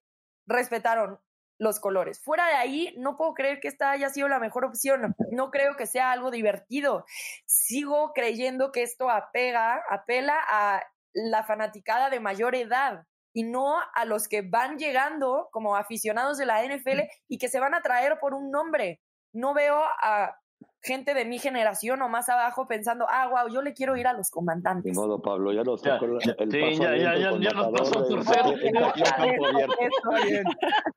[0.45, 1.19] respetaron
[1.59, 2.21] los colores.
[2.21, 5.15] Fuera de ahí, no puedo creer que esta haya sido la mejor opción.
[5.31, 7.05] No creo que sea algo divertido.
[7.45, 10.83] Sigo creyendo que esto apega, apela a
[11.13, 16.45] la fanaticada de mayor edad y no a los que van llegando como aficionados de
[16.45, 19.01] la NFL y que se van a traer por un nombre
[19.34, 20.36] no veo a
[20.88, 24.13] gente de mi generación o más abajo pensando, ah, wow, yo le quiero ir a
[24.13, 24.95] los comandantes.
[24.95, 28.07] De modo, Pablo, ya nos tocó el sí, ya, ya, ya, ya nos pasó.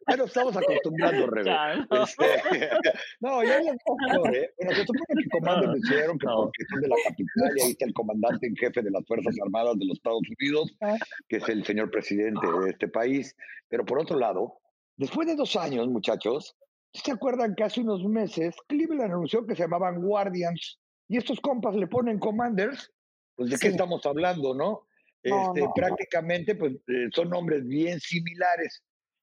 [0.08, 1.50] Ya nos estamos acostumbrando, Rebe.
[1.90, 2.70] Este,
[3.20, 3.64] no, ya es
[4.10, 4.54] mejor, ¿eh?
[4.58, 7.84] Bueno, se supone que comandantes decidieron que porque son de la capital y ahí está
[7.84, 10.96] el comandante en jefe de las Fuerzas Armadas de los Estados Unidos, ah.
[11.28, 13.36] que es el señor presidente de este país.
[13.68, 14.60] Pero por otro lado,
[14.96, 16.56] después de dos años, muchachos,
[16.92, 21.74] ¿Se acuerdan que hace unos meses Cleveland anunció que se llamaban Guardians y estos compas
[21.76, 22.92] le ponen Commanders?
[23.36, 24.86] Pues de qué estamos hablando, ¿no?
[25.22, 28.82] Este, prácticamente pues eh, son nombres bien similares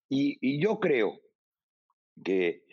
[0.10, 1.20] y, y, yo creo
[2.24, 2.64] que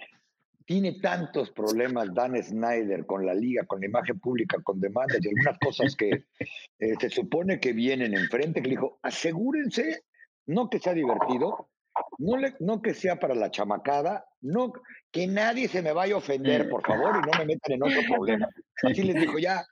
[0.66, 5.28] tiene tantos problemas Dan Snyder con la liga, con la imagen pública, con demandas y
[5.28, 6.24] algunas cosas que
[6.78, 10.04] eh, se supone que vienen enfrente, que le dijo, asegúrense,
[10.46, 11.70] no que sea divertido,
[12.18, 14.72] no, le, no que sea para la chamacada, no
[15.10, 18.00] que nadie se me vaya a ofender, por favor, y no me metan en otro
[18.08, 18.48] problema.
[18.82, 19.64] Así les dijo ya,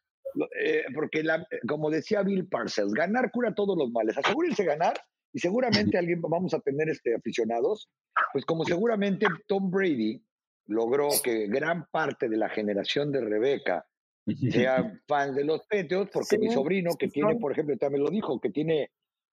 [0.60, 4.16] eh, porque la, como decía Bill Parcells, ganar cura todos los males.
[4.16, 4.94] Asegúrense ganar
[5.32, 7.88] y seguramente alguien vamos a tener este, aficionados,
[8.32, 10.22] pues como seguramente Tom Brady
[10.66, 13.84] logró que gran parte de la generación de Rebeca
[14.50, 18.40] sea fan de los Peteos, porque mi sobrino, que tiene, por ejemplo, también lo dijo,
[18.40, 18.90] que tiene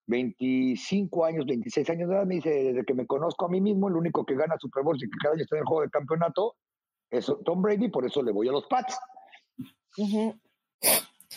[0.10, 3.88] 25 años, 26 años de edad, me dice, desde que me conozco a mí mismo,
[3.90, 5.90] el único que gana Super Bowl y que cada año está en el juego de
[5.92, 6.56] campeonato
[7.12, 8.98] es Tom Brady, por eso le voy a los Pats.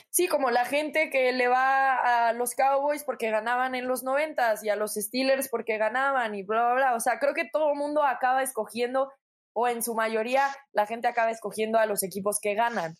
[0.08, 4.64] Sí, como la gente que le va a los Cowboys porque ganaban en los noventas
[4.64, 6.94] y a los Steelers porque ganaban y bla, bla, bla.
[6.94, 9.12] O sea, creo que todo el mundo acaba escogiendo,
[9.54, 12.96] o en su mayoría, la gente acaba escogiendo a los equipos que ganan.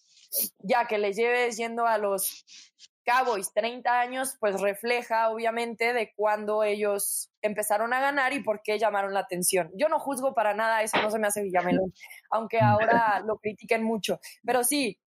[0.58, 2.44] Ya que les lleves yendo a los
[3.04, 8.78] Cowboys 30 años, pues refleja obviamente de cuando ellos empezaron a ganar y por qué
[8.78, 9.70] llamaron la atención.
[9.74, 11.92] Yo no juzgo para nada eso, no se me hace Villamelón,
[12.30, 14.20] aunque ahora lo critiquen mucho.
[14.44, 14.98] Pero sí,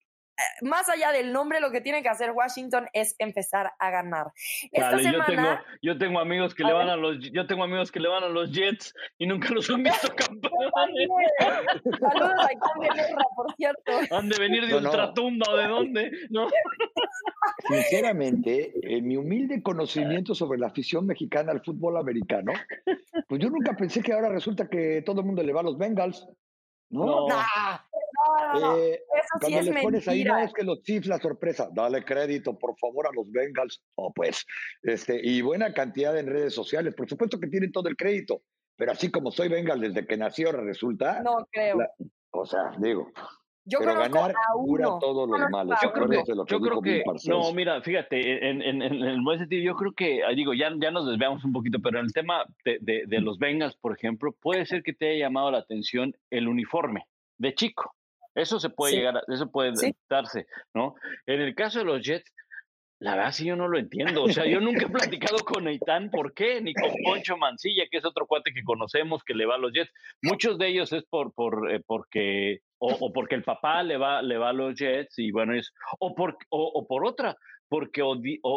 [0.61, 4.31] más allá del nombre, lo que tiene que hacer Washington es empezar a ganar.
[4.71, 5.49] Esta semana, yo, tengo,
[5.81, 8.27] yo tengo amigos que le van a los yo tengo amigos que le van a
[8.27, 10.71] los Jets y nunca los han visto campeones.
[11.99, 13.91] Saludos a por cierto.
[14.11, 16.47] Han de venir de no, ultratumba o de dónde, ¿no?
[17.67, 22.53] Sinceramente, en mi humilde conocimiento sobre la afición mexicana al fútbol americano,
[23.27, 25.77] pues yo nunca pensé que ahora resulta que todo el mundo le va a los
[25.77, 26.27] Bengals.
[26.89, 27.27] No, no,
[28.77, 29.01] eh,
[29.39, 33.07] cuando les pones ahí, no es que los Chiefs la sorpresa, dale crédito, por favor,
[33.07, 33.81] a los Bengals.
[33.95, 34.45] Oh, pues,
[34.83, 36.93] este, y buena cantidad en redes sociales.
[36.95, 38.43] Por supuesto que tienen todo el crédito,
[38.75, 41.21] pero así como soy Bengals desde que nació, resulta.
[41.21, 41.77] No creo.
[42.31, 43.11] o sea, digo.
[43.67, 44.99] Yo pero ganar a uno.
[44.99, 45.79] todos los males.
[45.81, 49.63] Yo creo que, yo creo que no, mira, fíjate, en, en, en, el buen sentido,
[49.63, 52.45] yo creo que, ah, digo, ya, ya nos desviamos un poquito, pero en el tema
[52.63, 56.15] de, de, de los Bengals, por ejemplo, puede ser que te haya llamado la atención
[56.29, 57.07] el uniforme
[57.39, 57.95] de chico.
[58.35, 59.71] Eso se puede llegar, a, eso puede
[60.09, 60.95] darse, ¿no?
[61.25, 62.31] En el caso de los Jets,
[62.99, 64.23] la verdad sí yo no lo entiendo.
[64.23, 64.89] O sea, yo nunca he
[65.29, 69.23] platicado con Eitan por qué, ni con Poncho Mancilla, que es otro cuate que conocemos
[69.23, 69.91] que le va a los Jets.
[70.21, 74.37] Muchos de ellos es por, por eh, porque, o, porque el papá le va, le
[74.37, 77.37] va a los Jets, y bueno, es, o por, o, por otra,
[77.69, 78.03] porque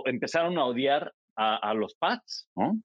[0.06, 2.78] empezaron a odiar a, a los Pats, ¿no?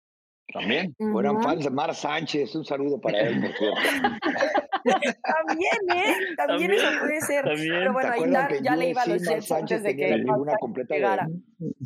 [0.52, 0.94] También.
[0.98, 3.80] Fueran fans de Mar Sánchez, un saludo para él, por cierto.
[4.84, 6.14] también, ¿eh?
[6.38, 7.46] También, eso puede ser.
[7.46, 10.96] Pero bueno, ahí ya le iba a los Jets antes de que la tribuna completa
[10.96, 11.42] de,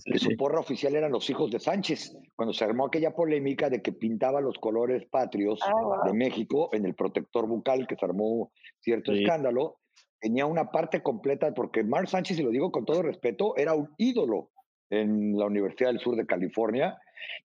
[0.05, 3.81] que su porra oficial eran los hijos de Sánchez, cuando se armó aquella polémica de
[3.81, 8.51] que pintaba los colores patrios ah, de México en el protector bucal, que se armó
[8.79, 9.79] cierto escándalo,
[10.19, 13.89] tenía una parte completa, porque Mar Sánchez, y lo digo con todo respeto, era un
[13.97, 14.49] ídolo
[14.89, 16.97] en la Universidad del Sur de California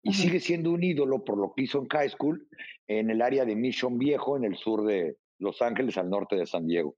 [0.02, 2.46] y sigue siendo un ídolo por lo que hizo en high school
[2.88, 6.46] en el área de Mission Viejo, en el sur de Los Ángeles, al norte de
[6.46, 6.96] San Diego.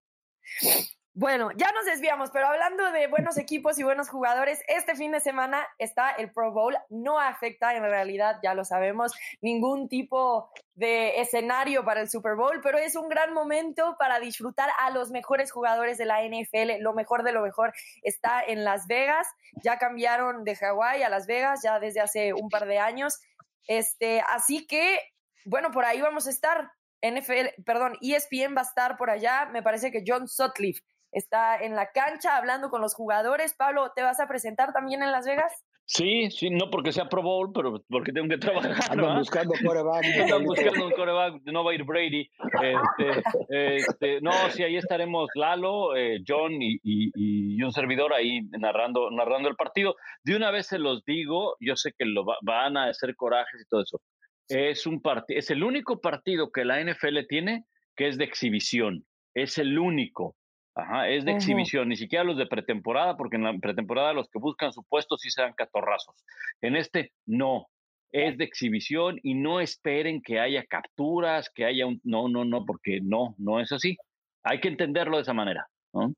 [1.16, 5.20] Bueno, ya nos desviamos, pero hablando de buenos equipos y buenos jugadores, este fin de
[5.20, 6.76] semana está el Pro Bowl.
[6.88, 12.60] No afecta en realidad, ya lo sabemos, ningún tipo de escenario para el Super Bowl,
[12.64, 16.80] pero es un gran momento para disfrutar a los mejores jugadores de la NFL.
[16.82, 17.72] Lo mejor de lo mejor
[18.02, 19.28] está en Las Vegas.
[19.62, 23.20] Ya cambiaron de Hawái a Las Vegas ya desde hace un par de años.
[23.68, 24.98] Este, así que,
[25.44, 26.72] bueno, por ahí vamos a estar.
[27.04, 29.46] NFL, perdón, ESPN va a estar por allá.
[29.52, 30.82] Me parece que John Sutcliffe
[31.12, 33.54] está en la cancha hablando con los jugadores.
[33.54, 35.52] Pablo, ¿te vas a presentar también en Las Vegas?
[35.86, 38.74] Sí, sí, no porque sea Pro Bowl, pero porque tengo que trabajar.
[38.90, 40.02] Andan buscando coreback.
[40.34, 42.30] Están buscando un coreback, no va a ir Brady.
[42.62, 49.10] Este, este, no, sí, ahí estaremos Lalo, eh, John y, y, un servidor ahí narrando,
[49.10, 49.94] narrando el partido.
[50.22, 53.68] De una vez se los digo, yo sé que lo van a hacer corajes y
[53.68, 54.00] todo eso.
[54.48, 57.64] Es, un es el único partido que la NFL tiene
[57.96, 59.04] que es de exhibición.
[59.34, 60.36] Es el único.
[60.76, 64.40] Ajá, es de exhibición, ni siquiera los de pretemporada, porque en la pretemporada los que
[64.40, 66.24] buscan su puesto sí se dan catorrazos.
[66.60, 67.68] En este, no,
[68.10, 72.00] es de exhibición y no esperen que haya capturas, que haya un...
[72.02, 73.96] No, no, no, porque no, no es así.
[74.42, 75.68] Hay que entenderlo de esa manera.
[75.92, 76.12] ¿no?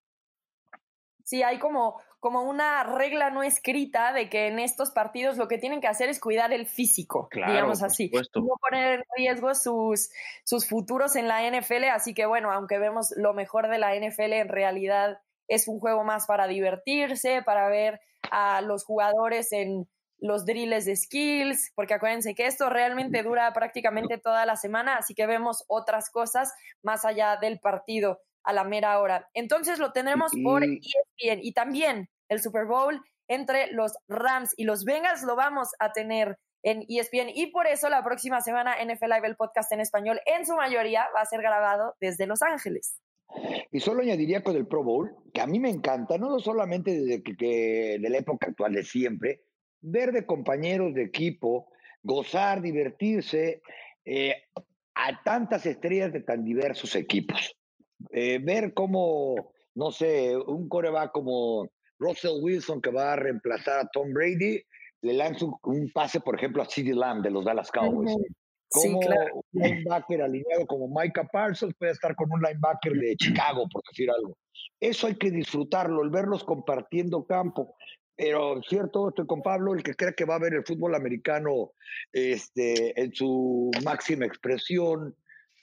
[1.22, 5.58] Sí, hay como como una regla no escrita de que en estos partidos lo que
[5.58, 8.10] tienen que hacer es cuidar el físico, digamos así.
[8.34, 10.10] No poner en riesgo sus,
[10.42, 11.84] sus futuros en la NFL.
[11.92, 16.02] Así que bueno, aunque vemos lo mejor de la NFL, en realidad es un juego
[16.02, 18.00] más para divertirse, para ver
[18.32, 24.18] a los jugadores en los drills de skills, porque acuérdense que esto realmente dura prácticamente
[24.18, 26.52] toda la semana, así que vemos otras cosas
[26.82, 29.28] más allá del partido a la mera hora.
[29.32, 34.84] Entonces lo tendremos por ESPN y también el Super Bowl entre los Rams y los
[34.84, 39.26] Bengals lo vamos a tener en ESPN y por eso la próxima semana NFL Live,
[39.26, 43.00] el podcast en español, en su mayoría va a ser grabado desde Los Ángeles.
[43.70, 47.22] Y solo añadiría con el Pro Bowl, que a mí me encanta, no solamente desde
[47.22, 49.42] que, la época actual, de siempre,
[49.80, 51.68] ver de compañeros de equipo,
[52.02, 53.62] gozar, divertirse,
[54.04, 54.34] eh,
[54.94, 57.56] a tantas estrellas de tan diversos equipos.
[58.10, 61.68] Eh, ver cómo, no sé, un coreback como
[61.99, 64.62] Russell Wilson, que va a reemplazar a Tom Brady,
[65.03, 68.14] le lanza un, pase, por ejemplo, a CeeDee Lamb de los Dallas Cowboys.
[68.68, 73.82] Como un linebacker alineado como Micah Parsons puede estar con un linebacker de Chicago, por
[73.90, 74.36] decir algo.
[74.80, 77.76] Eso hay que disfrutarlo, el verlos compartiendo campo.
[78.16, 81.72] Pero cierto, estoy con Pablo, el que cree que va a ver el fútbol americano
[82.12, 85.14] este, en su máxima expresión,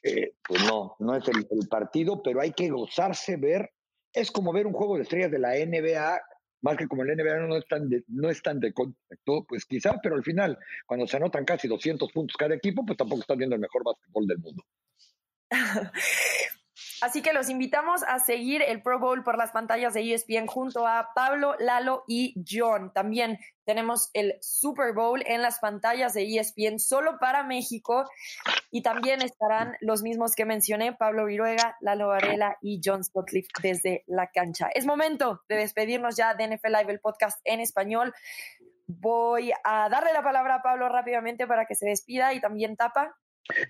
[0.04, 3.72] eh, pues no, no es el, partido, pero hay que gozarse, ver
[4.14, 6.22] es como ver un juego de estrellas de la NBA,
[6.62, 9.66] más que como el NBA no es tan de, no es tan de contacto, pues
[9.66, 13.38] quizá, pero al final, cuando se anotan casi 200 puntos cada equipo, pues tampoco están
[13.38, 14.64] viendo el mejor básquetbol del mundo.
[17.04, 20.88] Así que los invitamos a seguir el Pro Bowl por las pantallas de ESPN junto
[20.88, 22.94] a Pablo, Lalo y John.
[22.94, 28.10] También tenemos el Super Bowl en las pantallas de ESPN solo para México
[28.72, 34.06] y también estarán los mismos que mencioné, Pablo Viruega, Lalo Varela y John Spotliff desde
[34.08, 34.70] la cancha.
[34.74, 38.14] Es momento de despedirnos ya de NFL Live, el podcast en español.
[38.88, 43.14] Voy a darle la palabra a Pablo rápidamente para que se despida y también tapa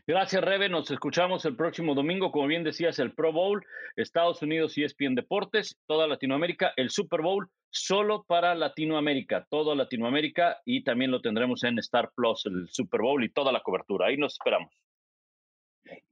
[0.05, 0.69] Gracias, Rebe.
[0.69, 2.31] Nos escuchamos el próximo domingo.
[2.31, 3.65] Como bien decías, el Pro Bowl,
[3.95, 10.61] Estados Unidos y ESPN Deportes, toda Latinoamérica, el Super Bowl solo para Latinoamérica, toda Latinoamérica
[10.63, 14.07] y también lo tendremos en Star Plus, el Super Bowl y toda la cobertura.
[14.07, 14.71] Ahí nos esperamos.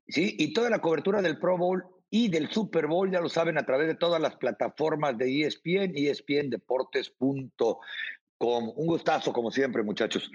[0.07, 3.57] Sí, y toda la cobertura del Pro Bowl y del Super Bowl, ya lo saben,
[3.57, 8.74] a través de todas las plataformas de ESPN, espndeportes.com.
[8.76, 10.30] Un gustazo, como siempre, muchachos.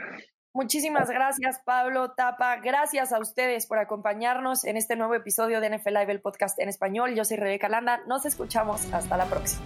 [0.57, 2.57] Muchísimas gracias, Pablo Tapa.
[2.57, 6.71] Gracias a ustedes por acompañarnos en este nuevo episodio de NFL Live, el podcast en
[6.71, 7.15] español.
[7.15, 8.01] Yo soy Rebeca Landa.
[8.07, 8.91] Nos escuchamos.
[8.91, 9.61] Hasta la próxima.